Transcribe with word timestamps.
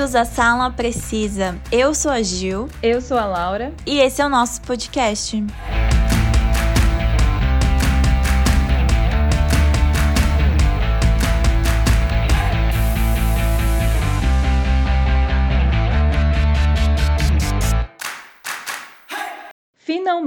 Bem-vindos 0.00 0.16
à 0.16 0.24
Sala 0.24 0.70
Precisa. 0.70 1.58
Eu 1.70 1.94
sou 1.94 2.10
a 2.10 2.22
Gil. 2.22 2.70
Eu 2.82 3.02
sou 3.02 3.18
a 3.18 3.26
Laura. 3.26 3.70
E 3.84 3.98
esse 3.98 4.22
é 4.22 4.24
o 4.24 4.30
nosso 4.30 4.62
podcast. 4.62 5.44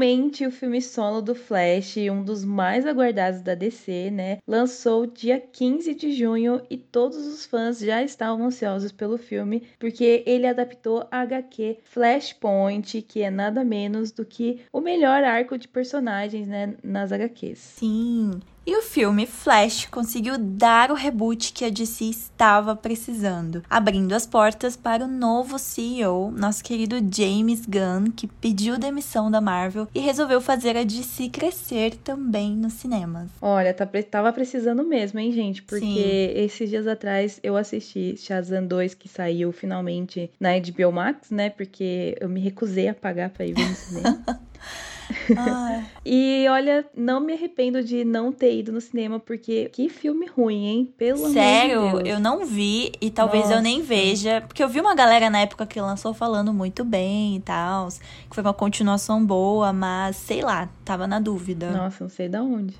Finalmente, 0.04 0.46
o 0.46 0.52
filme 0.52 0.82
solo 0.82 1.22
do 1.22 1.34
Flash, 1.34 1.96
um 2.12 2.26
dos 2.26 2.44
mais 2.44 2.86
aguardados 2.86 3.42
da 3.42 3.56
DC, 3.56 4.12
né, 4.12 4.38
lançou 4.46 5.06
dia 5.06 5.40
15 5.40 5.96
de 5.96 6.12
junho 6.12 6.62
e 6.70 6.76
todos 6.76 7.26
os 7.26 7.46
fãs 7.46 7.80
já 7.80 8.04
estavam 8.04 8.48
ansiosos 8.48 8.92
pelo 8.92 9.18
filme, 9.18 9.64
porque 9.80 10.22
ele 10.26 10.46
adaptou 10.46 11.08
a 11.10 11.22
HQ 11.22 11.78
Flashpoint, 11.86 13.02
que 13.02 13.22
é 13.22 13.32
nada 13.32 13.64
menos 13.64 14.12
do 14.12 14.26
que 14.26 14.60
o 14.74 14.82
melhor 14.82 15.24
arco 15.24 15.58
de 15.58 15.70
personagens, 15.70 16.50
né, 16.50 16.76
nas 16.84 17.14
HQs. 17.14 17.60
Sim, 17.60 18.32
e 18.66 18.78
o 18.78 18.82
filme 18.82 19.26
Flash 19.26 19.88
conseguiu 19.88 20.38
dar 20.38 20.90
o 20.90 20.96
reboot 20.96 21.52
que 21.52 21.66
a 21.66 21.70
DC 21.70 22.06
estava 22.06 22.76
precisando, 22.76 23.62
abrindo 23.70 24.14
as 24.14 24.26
portas 24.26 24.76
para 24.78 25.04
o 25.04 25.08
novo 25.08 25.60
CEO, 25.60 26.32
nosso 26.32 26.64
querido 26.64 26.96
James 27.14 27.66
Gunn, 27.66 28.12
que 28.16 28.28
pediu 28.28 28.78
demissão 28.78 29.30
da 29.30 29.42
Marvel 29.42 29.88
e 29.94 30.00
resolveu 30.00 30.40
fazer 30.40 30.78
a 30.78 30.84
DC 30.84 31.30
crescer 31.30 31.96
também 31.98 32.56
nos 32.56 32.74
cinemas. 32.74 33.30
Olha, 33.42 33.74
tá, 33.74 33.88
tava 34.10 34.32
precisando 34.32 34.84
mesmo, 34.84 35.20
hein, 35.20 35.32
gente? 35.32 35.62
Porque 35.62 35.86
Sim. 35.86 36.44
esses 36.44 36.70
dias 36.70 36.88
atrás 36.88 37.40
eu 37.44 37.58
assisti 37.58 38.16
Shazam 38.18 38.66
2, 38.66 38.94
que 38.94 39.10
saiu 39.10 39.52
finalmente 39.52 40.32
na 40.40 40.52
HBO 40.58 40.92
Max, 40.92 41.30
né? 41.32 41.50
Porque 41.50 42.16
eu 42.20 42.30
me 42.30 42.40
recusei 42.40 42.88
a 42.88 42.94
pagar 42.94 43.30
pra 43.30 43.46
ir 43.46 43.54
ver 43.54 43.68
no 43.68 43.76
cinema. 43.76 44.24
e 46.06 46.46
olha, 46.50 46.86
não 46.96 47.20
me 47.20 47.34
arrependo 47.34 47.84
de 47.84 48.04
não 48.04 48.32
ter 48.32 48.60
ido 48.60 48.72
no 48.72 48.82
cinema, 48.82 49.20
porque 49.20 49.70
que 49.70 49.90
filme 49.90 50.26
ruim, 50.26 50.66
hein? 50.66 50.94
Pelo 50.98 51.32
Sério, 51.32 51.80
amor 51.80 51.98
de 51.98 52.04
Deus. 52.04 52.16
eu 52.16 52.20
não 52.20 52.46
vi 52.46 52.92
e 53.00 53.10
talvez 53.10 53.46
Nossa. 53.46 53.56
eu 53.56 53.62
nem 53.62 53.82
veja. 53.82 54.42
Porque 54.42 54.64
eu 54.64 54.70
vi 54.70 54.80
uma 54.80 54.96
galera 54.96 55.30
na 55.30 55.40
época 55.40 55.66
que 55.66 55.80
lançou 55.80 56.14
falando 56.14 56.54
muito 56.54 56.84
bem 56.84 57.38
e 57.38 57.40
tal. 57.40 57.88
Que 58.30 58.36
foi 58.36 58.44
uma 58.44 58.54
continuação 58.54 59.24
boa, 59.26 59.72
mas 59.72 60.16
sei 60.16 60.42
lá, 60.42 60.70
tava 60.84 61.08
na 61.08 61.20
dúvida. 61.20 61.72
Nossa, 61.72 62.04
não 62.04 62.10
sei 62.10 62.30
da 62.30 62.42
onde. 62.42 62.76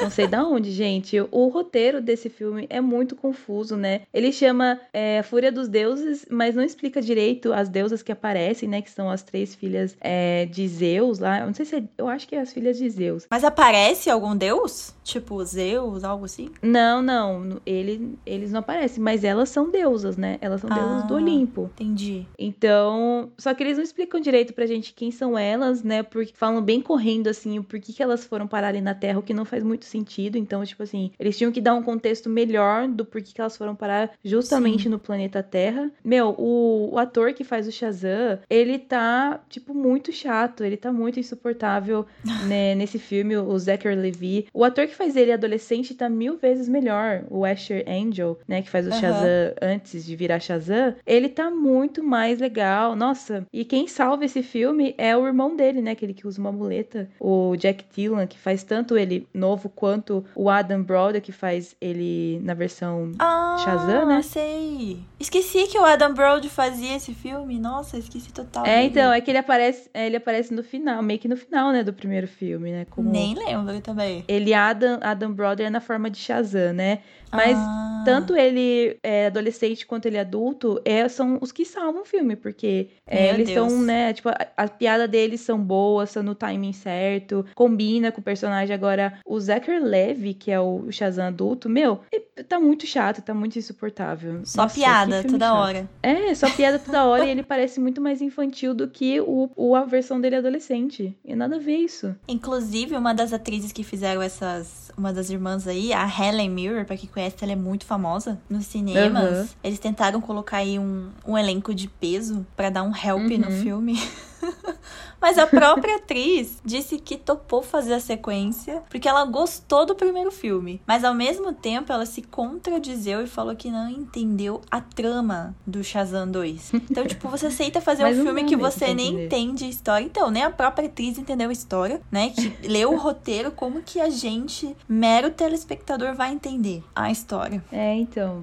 não 0.00 0.10
sei 0.10 0.26
da 0.26 0.44
onde, 0.44 0.70
gente. 0.72 1.20
O 1.30 1.48
roteiro 1.48 2.00
desse 2.00 2.28
filme 2.28 2.66
é 2.70 2.80
muito 2.80 3.16
confuso, 3.16 3.76
né? 3.76 4.02
Ele 4.12 4.32
chama 4.32 4.80
é, 4.92 5.22
Fúria 5.22 5.50
dos 5.50 5.68
Deuses, 5.68 6.26
mas 6.30 6.54
não 6.54 6.62
explica 6.62 7.00
direito 7.00 7.52
as 7.52 7.68
deusas 7.68 8.02
que 8.02 8.12
aparecem, 8.12 8.68
né? 8.68 8.82
Que 8.82 8.90
são 8.90 9.10
as 9.10 9.22
três 9.22 9.54
filhas 9.54 9.96
é, 10.00 10.46
de 10.46 10.66
Zeus 10.68 11.18
lá. 11.18 11.44
Não 11.44 11.54
sei 11.54 11.64
se 11.64 11.76
é, 11.76 11.82
eu 11.98 12.08
acho 12.08 12.26
que 12.26 12.36
é 12.36 12.40
as 12.40 12.52
filhas 12.52 12.78
de 12.78 12.88
Zeus. 12.88 13.26
Mas 13.30 13.44
aparece 13.44 14.10
algum 14.10 14.36
deus? 14.36 14.94
Tipo 15.02 15.44
Zeus, 15.44 16.04
algo 16.04 16.24
assim? 16.24 16.50
Não, 16.62 17.02
não. 17.02 17.60
Ele, 17.66 18.18
eles 18.24 18.52
não 18.52 18.60
aparecem, 18.60 19.02
mas 19.02 19.24
elas 19.24 19.48
são 19.48 19.70
deusas, 19.70 20.16
né? 20.16 20.38
Elas 20.40 20.60
são 20.60 20.70
ah, 20.70 20.74
deusas 20.74 21.04
do 21.06 21.14
ah, 21.14 21.16
Olimpo. 21.16 21.70
Entendi. 21.74 22.26
Então, 22.38 23.32
só 23.36 23.52
que 23.52 23.62
eles 23.62 23.76
não 23.76 23.84
explicam 23.84 24.20
direito 24.20 24.52
pra 24.54 24.66
gente 24.66 24.94
quem 24.94 25.10
são 25.10 25.36
elas, 25.36 25.82
né? 25.82 26.02
Porque 26.02 26.32
falam 26.34 26.62
bem 26.62 26.80
correndo 26.80 27.28
assim 27.28 27.39
o 27.58 27.64
porquê 27.64 27.92
que 27.92 28.02
elas 28.02 28.24
foram 28.24 28.46
parar 28.46 28.68
ali 28.68 28.80
na 28.80 28.94
Terra, 28.94 29.18
o 29.18 29.22
que 29.22 29.34
não 29.34 29.44
faz 29.44 29.62
muito 29.62 29.84
sentido. 29.84 30.36
Então, 30.36 30.64
tipo 30.64 30.82
assim, 30.82 31.10
eles 31.18 31.36
tinham 31.36 31.52
que 31.52 31.60
dar 31.60 31.74
um 31.74 31.82
contexto 31.82 32.28
melhor 32.28 32.88
do 32.88 33.04
porquê 33.04 33.32
que 33.32 33.40
elas 33.40 33.56
foram 33.56 33.74
parar 33.74 34.10
justamente 34.24 34.84
Sim. 34.84 34.88
no 34.88 34.98
planeta 34.98 35.42
Terra. 35.42 35.90
Meu, 36.04 36.34
o, 36.38 36.90
o 36.92 36.98
ator 36.98 37.32
que 37.32 37.44
faz 37.44 37.66
o 37.66 37.72
Shazam, 37.72 38.38
ele 38.48 38.78
tá, 38.78 39.40
tipo, 39.48 39.74
muito 39.74 40.12
chato. 40.12 40.64
Ele 40.64 40.76
tá 40.76 40.92
muito 40.92 41.20
insuportável 41.20 42.06
né, 42.48 42.74
nesse 42.74 42.98
filme, 42.98 43.36
o 43.36 43.58
Zachary 43.58 43.96
Levi. 43.96 44.46
O 44.52 44.64
ator 44.64 44.86
que 44.86 44.94
faz 44.94 45.16
ele 45.16 45.32
adolescente 45.32 45.94
tá 45.94 46.08
mil 46.08 46.36
vezes 46.36 46.68
melhor. 46.68 47.24
O 47.30 47.44
Asher 47.44 47.84
Angel, 47.88 48.38
né, 48.46 48.62
que 48.62 48.70
faz 48.70 48.86
o 48.86 48.90
uhum. 48.90 49.00
Shazam 49.00 49.54
antes 49.60 50.04
de 50.04 50.16
virar 50.16 50.40
Shazam. 50.40 50.94
Ele 51.06 51.28
tá 51.28 51.50
muito 51.50 52.02
mais 52.02 52.38
legal. 52.38 52.94
Nossa, 52.96 53.46
e 53.52 53.64
quem 53.64 53.86
salva 53.86 54.24
esse 54.24 54.42
filme 54.42 54.94
é 54.98 55.16
o 55.16 55.26
irmão 55.26 55.56
dele, 55.56 55.80
né, 55.80 55.92
aquele 55.92 56.14
que 56.14 56.26
usa 56.26 56.40
uma 56.40 56.52
muleta. 56.52 57.08
O 57.18 57.29
Jack 57.56 57.84
Dylan, 57.94 58.26
que 58.26 58.38
faz 58.38 58.62
tanto 58.62 58.96
ele 58.96 59.26
novo 59.32 59.68
quanto 59.68 60.24
o 60.34 60.48
Adam 60.48 60.82
Brody, 60.82 61.20
que 61.20 61.32
faz 61.32 61.76
ele 61.80 62.40
na 62.42 62.54
versão 62.54 63.12
ah, 63.18 63.56
Shazam, 63.64 64.06
né? 64.06 64.22
sei. 64.22 65.00
Esqueci 65.18 65.66
que 65.66 65.78
o 65.78 65.84
Adam 65.84 66.14
Brody 66.14 66.48
fazia 66.48 66.96
esse 66.96 67.12
filme. 67.12 67.58
Nossa, 67.58 67.98
esqueci 67.98 68.32
total. 68.32 68.64
É, 68.64 68.76
dele. 68.76 68.88
então, 68.88 69.12
é 69.12 69.20
que 69.20 69.30
ele 69.30 69.38
aparece, 69.38 69.90
é, 69.92 70.06
ele 70.06 70.16
aparece 70.16 70.52
no 70.54 70.62
final, 70.62 71.02
meio 71.02 71.18
que 71.18 71.28
no 71.28 71.36
final, 71.36 71.72
né, 71.72 71.82
do 71.82 71.92
primeiro 71.92 72.26
filme, 72.26 72.70
né? 72.70 72.86
Como 72.88 73.10
Nem 73.10 73.34
lembro 73.34 73.80
também. 73.80 74.24
Ele, 74.26 74.54
Adam, 74.54 74.98
Adam 75.02 75.32
Brody, 75.32 75.62
é 75.62 75.70
na 75.70 75.80
forma 75.80 76.10
de 76.10 76.18
Shazam, 76.18 76.72
né? 76.72 77.00
Mas 77.32 77.56
ah. 77.56 78.02
tanto 78.04 78.36
ele 78.36 78.98
é, 79.02 79.26
adolescente 79.26 79.86
quanto 79.86 80.06
ele 80.06 80.18
adulto 80.18 80.80
é, 80.84 81.08
são 81.08 81.38
os 81.40 81.52
que 81.52 81.64
salvam 81.64 82.02
o 82.02 82.04
filme, 82.04 82.34
porque 82.34 82.88
é, 83.06 83.28
eles 83.28 83.48
Deus. 83.48 83.70
são, 83.70 83.82
né, 83.82 84.12
tipo, 84.12 84.28
a, 84.28 84.48
a, 84.56 84.68
piada 84.68 85.06
deles 85.06 85.40
são 85.40 85.58
boas, 85.58 86.10
são 86.10 86.22
no 86.22 86.34
timing 86.34 86.72
certo, 86.72 87.19
combina 87.54 88.12
com 88.12 88.20
o 88.20 88.24
personagem. 88.24 88.74
Agora, 88.74 89.18
o 89.24 89.38
Zachary 89.38 89.80
Levy, 89.80 90.34
que 90.34 90.50
é 90.50 90.60
o 90.60 90.90
Shazam 90.90 91.26
adulto, 91.26 91.68
meu, 91.68 92.00
tá 92.48 92.58
muito 92.58 92.86
chato, 92.86 93.22
tá 93.22 93.34
muito 93.34 93.58
insuportável. 93.58 94.40
Só 94.44 94.62
Nossa, 94.62 94.74
piada 94.74 95.22
toda 95.22 95.46
chato. 95.46 95.56
hora. 95.56 95.90
É, 96.02 96.34
só 96.34 96.50
piada 96.50 96.78
toda 96.78 97.04
hora 97.06 97.24
e 97.24 97.30
ele 97.30 97.42
parece 97.42 97.80
muito 97.80 98.00
mais 98.00 98.20
infantil 98.20 98.74
do 98.74 98.88
que 98.88 99.20
o, 99.20 99.50
o, 99.56 99.74
a 99.74 99.84
versão 99.84 100.20
dele 100.20 100.36
adolescente. 100.36 101.16
E 101.24 101.34
nada 101.34 101.56
a 101.56 101.58
ver 101.58 101.76
isso. 101.76 102.14
Inclusive, 102.28 102.96
uma 102.96 103.12
das 103.12 103.32
atrizes 103.32 103.72
que 103.72 103.82
fizeram 103.82 104.22
essas. 104.22 104.90
Uma 104.96 105.12
das 105.12 105.30
irmãs 105.30 105.66
aí, 105.66 105.92
a 105.92 106.06
Helen 106.06 106.50
Mirror, 106.50 106.84
pra 106.84 106.96
quem 106.96 107.08
conhece, 107.08 107.36
ela 107.42 107.52
é 107.52 107.56
muito 107.56 107.84
famosa 107.84 108.40
nos 108.48 108.66
cinemas. 108.66 109.38
Uhum. 109.38 109.48
Eles 109.64 109.78
tentaram 109.78 110.20
colocar 110.20 110.58
aí 110.58 110.78
um, 110.78 111.08
um 111.26 111.38
elenco 111.38 111.74
de 111.74 111.88
peso 111.88 112.46
para 112.56 112.70
dar 112.70 112.82
um 112.82 112.92
help 112.94 113.30
uhum. 113.30 113.38
no 113.38 113.50
filme. 113.50 113.98
Mas 115.20 115.38
a 115.38 115.46
própria 115.46 115.96
atriz 115.96 116.58
disse 116.64 116.98
que 116.98 117.16
topou 117.16 117.62
fazer 117.62 117.94
a 117.94 118.00
sequência 118.00 118.82
porque 118.88 119.08
ela 119.08 119.24
gostou 119.24 119.84
do 119.84 119.94
primeiro 119.94 120.30
filme. 120.30 120.80
Mas 120.86 121.04
ao 121.04 121.14
mesmo 121.14 121.52
tempo 121.52 121.92
ela 121.92 122.06
se 122.06 122.22
contradizeu 122.22 123.22
e 123.22 123.26
falou 123.26 123.54
que 123.54 123.70
não 123.70 123.88
entendeu 123.88 124.60
a 124.70 124.80
trama 124.80 125.54
do 125.66 125.84
Shazam 125.84 126.30
2. 126.30 126.72
Então, 126.90 127.06
tipo, 127.06 127.28
você 127.28 127.46
aceita 127.46 127.80
fazer 127.80 128.04
um 128.04 128.24
filme 128.24 128.44
que 128.44 128.56
você 128.56 128.94
nem 128.94 129.24
entende 129.24 129.64
a 129.64 129.68
história. 129.68 130.04
Então, 130.04 130.30
nem 130.30 130.42
a 130.42 130.50
própria 130.50 130.86
atriz 130.86 131.18
entendeu 131.18 131.50
a 131.50 131.52
história, 131.52 132.00
né? 132.10 132.30
Que 132.30 132.54
leu 132.66 132.92
o 132.92 132.96
roteiro, 132.96 133.50
como 133.50 133.82
que 133.82 134.00
a 134.00 134.10
gente, 134.10 134.74
mero 134.88 135.30
telespectador, 135.30 136.14
vai 136.14 136.32
entender 136.32 136.82
a 136.94 137.10
história. 137.10 137.62
É, 137.70 137.94
então. 137.94 138.42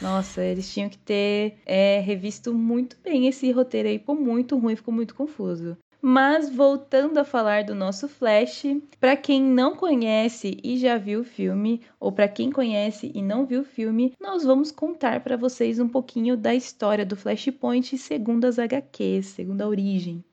Nossa, 0.00 0.42
eles 0.42 0.72
tinham 0.72 0.88
que 0.88 0.98
ter 0.98 1.58
é, 1.64 2.00
revisto 2.00 2.52
muito 2.52 2.96
bem 3.02 3.28
esse 3.28 3.50
roteiro 3.52 3.88
aí. 3.88 3.98
Ficou 3.98 4.14
muito 4.14 4.58
ruim, 4.58 4.76
ficou 4.76 4.92
muito 4.92 5.11
confuso. 5.12 5.76
Mas 6.04 6.50
voltando 6.50 7.18
a 7.18 7.24
falar 7.24 7.62
do 7.62 7.76
nosso 7.76 8.08
Flash, 8.08 8.64
para 8.98 9.16
quem 9.16 9.40
não 9.40 9.76
conhece 9.76 10.58
e 10.64 10.76
já 10.76 10.98
viu 10.98 11.20
o 11.20 11.24
filme, 11.24 11.80
ou 12.00 12.10
para 12.10 12.26
quem 12.26 12.50
conhece 12.50 13.12
e 13.14 13.22
não 13.22 13.46
viu 13.46 13.60
o 13.60 13.64
filme, 13.64 14.12
nós 14.20 14.42
vamos 14.42 14.72
contar 14.72 15.22
para 15.22 15.36
vocês 15.36 15.78
um 15.78 15.88
pouquinho 15.88 16.36
da 16.36 16.52
história 16.52 17.06
do 17.06 17.14
Flashpoint 17.14 17.96
segundo 17.96 18.46
as 18.46 18.58
HQs, 18.58 19.26
segundo 19.26 19.62
a 19.62 19.68
origem. 19.68 20.24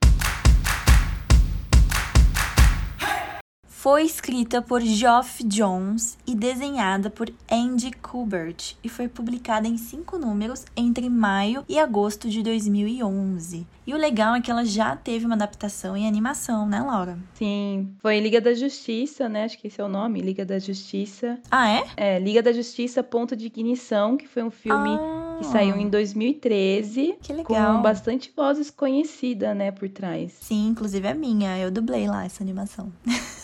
Foi 3.81 4.03
escrita 4.03 4.61
por 4.61 4.81
Geoff 4.81 5.41
Jones 5.41 6.17
e 6.27 6.35
desenhada 6.35 7.09
por 7.09 7.31
Andy 7.49 7.91
Kubert 7.93 8.75
e 8.83 8.89
foi 8.89 9.07
publicada 9.07 9.69
em 9.69 9.77
cinco 9.77 10.17
números 10.17 10.65
entre 10.75 11.09
maio 11.09 11.63
e 11.65 11.79
agosto 11.79 12.29
de 12.29 12.43
2011. 12.43 13.65
E 13.87 13.93
o 13.93 13.97
legal 13.97 14.35
é 14.35 14.41
que 14.41 14.51
ela 14.51 14.65
já 14.65 14.97
teve 14.97 15.25
uma 15.25 15.35
adaptação 15.35 15.95
em 15.95 16.05
animação, 16.05 16.67
né, 16.67 16.81
Laura? 16.81 17.17
Sim, 17.35 17.95
foi 17.99 18.19
Liga 18.19 18.41
da 18.41 18.53
Justiça, 18.53 19.29
né? 19.29 19.45
Acho 19.45 19.57
que 19.57 19.67
esse 19.67 19.79
é 19.79 19.83
o 19.83 19.87
nome, 19.87 20.19
Liga 20.19 20.45
da 20.45 20.59
Justiça. 20.59 21.39
Ah, 21.49 21.69
é? 21.69 21.85
É, 21.95 22.19
Liga 22.19 22.43
da 22.43 22.51
Justiça 22.51 23.01
Ponto 23.01 23.33
de 23.33 23.45
Ignição, 23.45 24.17
que 24.17 24.27
foi 24.27 24.43
um 24.43 24.51
filme 24.51 24.89
ah, 24.89 25.18
que 25.39 25.45
saiu 25.45 25.75
em 25.77 25.89
2013. 25.89 27.15
Que 27.21 27.33
legal. 27.33 27.75
Com 27.75 27.81
bastante 27.81 28.31
vozes 28.35 28.69
conhecidas, 28.69 29.55
né, 29.55 29.71
por 29.71 29.89
trás. 29.89 30.33
Sim, 30.41 30.67
inclusive 30.67 31.07
a 31.07 31.13
minha. 31.13 31.57
Eu 31.57 31.71
dublei 31.71 32.07
lá 32.07 32.25
essa 32.25 32.43
animação. 32.43 32.91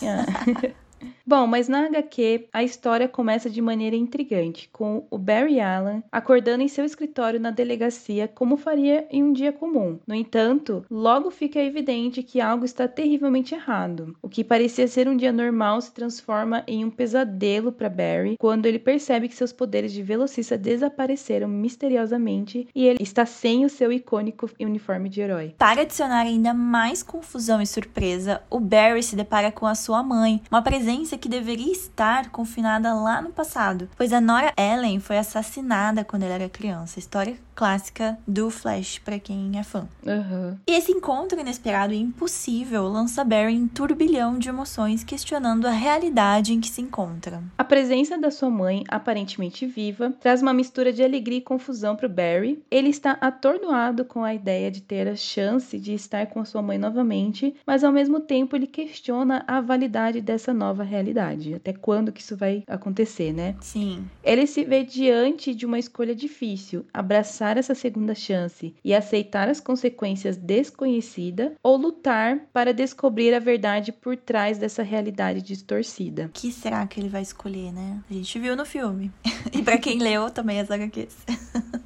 Ah. 0.02 0.74
Bom, 1.28 1.44
mas 1.44 1.68
na 1.68 1.86
HQ, 1.86 2.46
a 2.52 2.62
história 2.62 3.08
começa 3.08 3.50
de 3.50 3.60
maneira 3.60 3.96
intrigante, 3.96 4.70
com 4.72 5.08
o 5.10 5.18
Barry 5.18 5.58
Allen 5.58 6.00
acordando 6.12 6.62
em 6.62 6.68
seu 6.68 6.84
escritório 6.84 7.40
na 7.40 7.50
delegacia 7.50 8.28
como 8.28 8.56
faria 8.56 9.08
em 9.10 9.24
um 9.24 9.32
dia 9.32 9.52
comum. 9.52 9.98
No 10.06 10.14
entanto, 10.14 10.84
logo 10.88 11.32
fica 11.32 11.58
evidente 11.58 12.22
que 12.22 12.40
algo 12.40 12.64
está 12.64 12.86
terrivelmente 12.86 13.56
errado. 13.56 14.16
O 14.22 14.28
que 14.28 14.44
parecia 14.44 14.86
ser 14.86 15.08
um 15.08 15.16
dia 15.16 15.32
normal 15.32 15.80
se 15.80 15.92
transforma 15.92 16.62
em 16.64 16.84
um 16.84 16.90
pesadelo 16.90 17.72
para 17.72 17.88
Barry 17.88 18.36
quando 18.38 18.66
ele 18.66 18.78
percebe 18.78 19.28
que 19.28 19.34
seus 19.34 19.52
poderes 19.52 19.92
de 19.92 20.04
velocista 20.04 20.56
desapareceram 20.56 21.48
misteriosamente 21.48 22.68
e 22.72 22.86
ele 22.86 23.02
está 23.02 23.26
sem 23.26 23.64
o 23.64 23.68
seu 23.68 23.90
icônico 23.90 24.48
uniforme 24.60 25.08
de 25.08 25.22
herói. 25.22 25.56
Para 25.58 25.80
adicionar 25.80 26.20
ainda 26.20 26.54
mais 26.54 27.02
confusão 27.02 27.60
e 27.60 27.66
surpresa, 27.66 28.42
o 28.48 28.60
Barry 28.60 29.02
se 29.02 29.16
depara 29.16 29.50
com 29.50 29.66
a 29.66 29.74
sua 29.74 30.04
mãe, 30.04 30.40
uma 30.48 30.62
presença 30.62 31.15
que 31.16 31.28
deveria 31.28 31.72
estar 31.72 32.30
confinada 32.30 32.94
lá 32.94 33.20
no 33.20 33.30
passado, 33.30 33.88
pois 33.96 34.12
a 34.12 34.20
Nora 34.20 34.52
Ellen 34.56 35.00
foi 35.00 35.18
assassinada 35.18 36.04
quando 36.04 36.22
ele 36.22 36.32
era 36.32 36.48
criança. 36.48 36.98
História 36.98 37.36
clássica 37.56 38.18
do 38.28 38.50
Flash, 38.50 38.98
para 38.98 39.18
quem 39.18 39.58
é 39.58 39.62
fã. 39.62 39.88
Uhum. 40.04 40.58
E 40.66 40.72
esse 40.72 40.92
encontro 40.92 41.40
inesperado 41.40 41.94
e 41.94 41.98
impossível 41.98 42.86
lança 42.86 43.24
Barry 43.24 43.54
em 43.54 43.66
turbilhão 43.66 44.38
de 44.38 44.50
emoções, 44.50 45.02
questionando 45.02 45.66
a 45.66 45.70
realidade 45.70 46.52
em 46.52 46.60
que 46.60 46.68
se 46.68 46.82
encontra. 46.82 47.42
A 47.56 47.64
presença 47.64 48.18
da 48.18 48.30
sua 48.30 48.50
mãe, 48.50 48.84
aparentemente 48.88 49.66
viva, 49.66 50.12
traz 50.20 50.42
uma 50.42 50.52
mistura 50.52 50.92
de 50.92 51.02
alegria 51.02 51.38
e 51.38 51.42
confusão 51.42 51.96
para 51.96 52.08
Barry. 52.08 52.62
Ele 52.70 52.90
está 52.90 53.12
atordoado 53.12 54.04
com 54.04 54.22
a 54.22 54.34
ideia 54.34 54.70
de 54.70 54.82
ter 54.82 55.08
a 55.08 55.16
chance 55.16 55.78
de 55.78 55.94
estar 55.94 56.26
com 56.26 56.40
a 56.40 56.44
sua 56.44 56.60
mãe 56.60 56.76
novamente, 56.76 57.56
mas 57.66 57.82
ao 57.82 57.92
mesmo 57.92 58.20
tempo 58.20 58.54
ele 58.54 58.66
questiona 58.66 59.42
a 59.46 59.62
validade 59.62 60.20
dessa 60.20 60.52
nova 60.52 60.82
realidade. 60.82 61.05
Até 61.54 61.72
quando 61.72 62.12
que 62.12 62.20
isso 62.20 62.36
vai 62.36 62.62
acontecer, 62.66 63.32
né? 63.32 63.54
Sim. 63.60 64.04
Ele 64.22 64.46
se 64.46 64.64
vê 64.64 64.84
diante 64.84 65.54
de 65.54 65.66
uma 65.66 65.78
escolha 65.78 66.14
difícil: 66.14 66.84
abraçar 66.92 67.56
essa 67.56 67.74
segunda 67.74 68.14
chance 68.14 68.74
e 68.84 68.94
aceitar 68.94 69.48
as 69.48 69.60
consequências 69.60 70.36
desconhecidas 70.36 71.52
ou 71.62 71.76
lutar 71.76 72.40
para 72.52 72.72
descobrir 72.72 73.34
a 73.34 73.38
verdade 73.38 73.92
por 73.92 74.16
trás 74.16 74.58
dessa 74.58 74.82
realidade 74.82 75.42
distorcida. 75.42 76.26
O 76.26 76.28
que 76.28 76.52
será 76.52 76.86
que 76.86 77.00
ele 77.00 77.08
vai 77.08 77.22
escolher, 77.22 77.72
né? 77.72 78.00
A 78.10 78.14
gente 78.14 78.38
viu 78.38 78.56
no 78.56 78.64
filme. 78.64 79.10
e 79.52 79.62
para 79.62 79.78
quem 79.78 79.98
leu 79.98 80.30
também 80.30 80.60
as 80.60 80.70
HQs. 80.70 81.16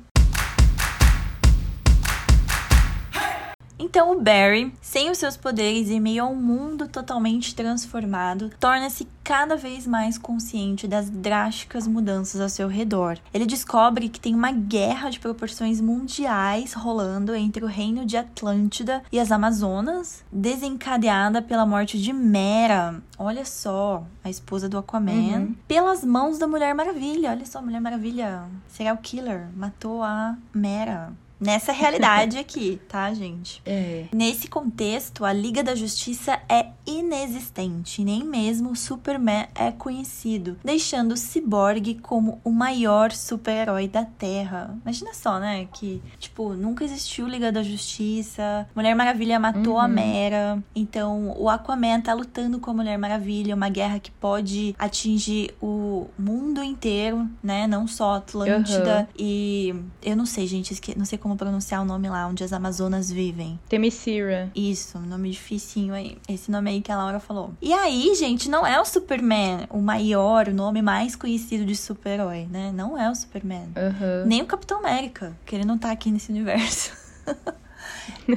Então 3.83 4.13
o 4.13 4.21
Barry, 4.21 4.75
sem 4.83 5.11
os 5.11 5.17
seus 5.17 5.39
poderes 5.39 5.89
e 5.89 5.99
meio 5.99 6.25
a 6.25 6.27
um 6.27 6.37
mundo 6.37 6.87
totalmente 6.87 7.55
transformado, 7.55 8.51
torna-se 8.61 9.09
cada 9.25 9.57
vez 9.57 9.87
mais 9.87 10.19
consciente 10.19 10.87
das 10.87 11.09
drásticas 11.09 11.87
mudanças 11.87 12.43
ao 12.43 12.49
seu 12.51 12.69
redor. 12.69 13.17
Ele 13.33 13.47
descobre 13.47 14.11
que 14.11 14.21
tem 14.21 14.35
uma 14.35 14.53
guerra 14.53 15.09
de 15.09 15.19
proporções 15.19 15.81
mundiais 15.81 16.75
rolando 16.75 17.35
entre 17.35 17.65
o 17.65 17.69
reino 17.69 18.05
de 18.05 18.19
Atlântida 18.19 19.03
e 19.11 19.19
as 19.19 19.33
Amazonas, 19.33 20.23
desencadeada 20.31 21.41
pela 21.41 21.65
morte 21.65 21.99
de 21.99 22.13
Mera. 22.13 23.03
Olha 23.19 23.47
só, 23.47 24.05
a 24.23 24.29
esposa 24.29 24.69
do 24.69 24.77
Aquaman, 24.77 25.39
uhum. 25.39 25.55
pelas 25.67 26.05
mãos 26.05 26.39
da 26.39 26.47
Mulher 26.47 26.75
Maravilha. 26.75 27.31
Olha 27.31 27.47
só, 27.47 27.63
Mulher 27.63 27.81
Maravilha, 27.81 28.45
serial 28.69 28.99
killer, 28.99 29.49
matou 29.57 30.03
a 30.03 30.37
Mera 30.53 31.15
nessa 31.41 31.73
realidade 31.73 32.39
aqui, 32.39 32.81
tá, 32.89 33.13
gente? 33.15 33.63
É. 33.65 34.05
Nesse 34.13 34.47
contexto, 34.49 35.25
a 35.25 35.33
Liga 35.33 35.63
da 35.63 35.75
Justiça 35.75 36.39
é 36.49 36.67
inexistente, 36.87 38.05
nem 38.05 38.23
mesmo 38.25 38.71
o 38.71 38.77
Superman 38.77 39.47
é 39.55 39.71
conhecido, 39.71 40.57
deixando 40.65 41.13
o 41.13 41.17
Cyborg 41.17 41.95
como 42.03 42.41
o 42.45 42.51
maior 42.51 43.13
super-herói 43.13 43.89
da 43.89 44.05
Terra. 44.05 44.77
Imagina 44.83 45.15
só, 45.15 45.39
né, 45.39 45.67
que, 45.73 46.03
tipo, 46.19 46.53
nunca 46.53 46.85
existiu 46.85 47.27
Liga 47.27 47.51
da 47.51 47.63
Justiça, 47.63 48.69
Mulher 48.75 48.95
Maravilha 48.95 49.39
matou 49.39 49.75
uhum. 49.75 49.81
a 49.81 49.89
Mera, 49.89 50.63
então 50.75 51.35
o 51.39 51.49
Aquaman 51.49 52.01
tá 52.01 52.13
lutando 52.13 52.59
com 52.59 52.71
a 52.71 52.75
Mulher 52.75 52.99
Maravilha, 52.99 53.55
uma 53.55 53.69
guerra 53.69 53.99
que 53.99 54.11
pode 54.11 54.75
atingir 54.79 55.55
o 55.63 56.09
mundo 56.19 56.63
inteiro, 56.63 57.29
né, 57.43 57.67
não 57.67 57.87
só 57.87 58.17
Atlântida, 58.17 59.01
uhum. 59.01 59.07
e 59.19 59.75
eu 60.03 60.17
não 60.17 60.27
sei, 60.27 60.47
gente, 60.47 60.75
não 60.97 61.05
sei 61.05 61.19
como 61.19 61.30
como 61.31 61.37
pronunciar 61.37 61.81
o 61.81 61.85
nome 61.85 62.09
lá, 62.09 62.27
onde 62.27 62.43
as 62.43 62.53
Amazonas 62.53 63.11
vivem. 63.11 63.59
Temisira. 63.69 64.51
Isso, 64.55 64.99
nome 64.99 65.31
dificinho 65.31 65.95
aí. 65.95 66.19
Esse 66.29 66.51
nome 66.51 66.71
aí 66.71 66.81
que 66.81 66.91
a 66.91 66.97
Laura 66.97 67.21
falou. 67.21 67.55
E 67.63 67.73
aí, 67.73 68.13
gente, 68.17 68.51
não 68.51 68.67
é 68.67 68.81
o 68.81 68.85
Superman 68.85 69.67
o 69.71 69.81
maior, 69.81 70.49
o 70.49 70.55
nome 70.55 70.83
mais 70.83 71.15
conhecido 71.15 71.65
de 71.65 71.77
super-herói, 71.77 72.49
né? 72.51 72.73
Não 72.75 72.99
é 72.99 73.09
o 73.09 73.15
Superman. 73.15 73.69
Uhum. 73.77 74.27
Nem 74.27 74.43
o 74.43 74.47
Capitão 74.47 74.79
América, 74.79 75.37
que 75.47 75.55
ele 75.55 75.65
não 75.65 75.79
tá 75.79 75.93
aqui 75.93 76.11
nesse 76.11 76.33
universo. 76.33 76.93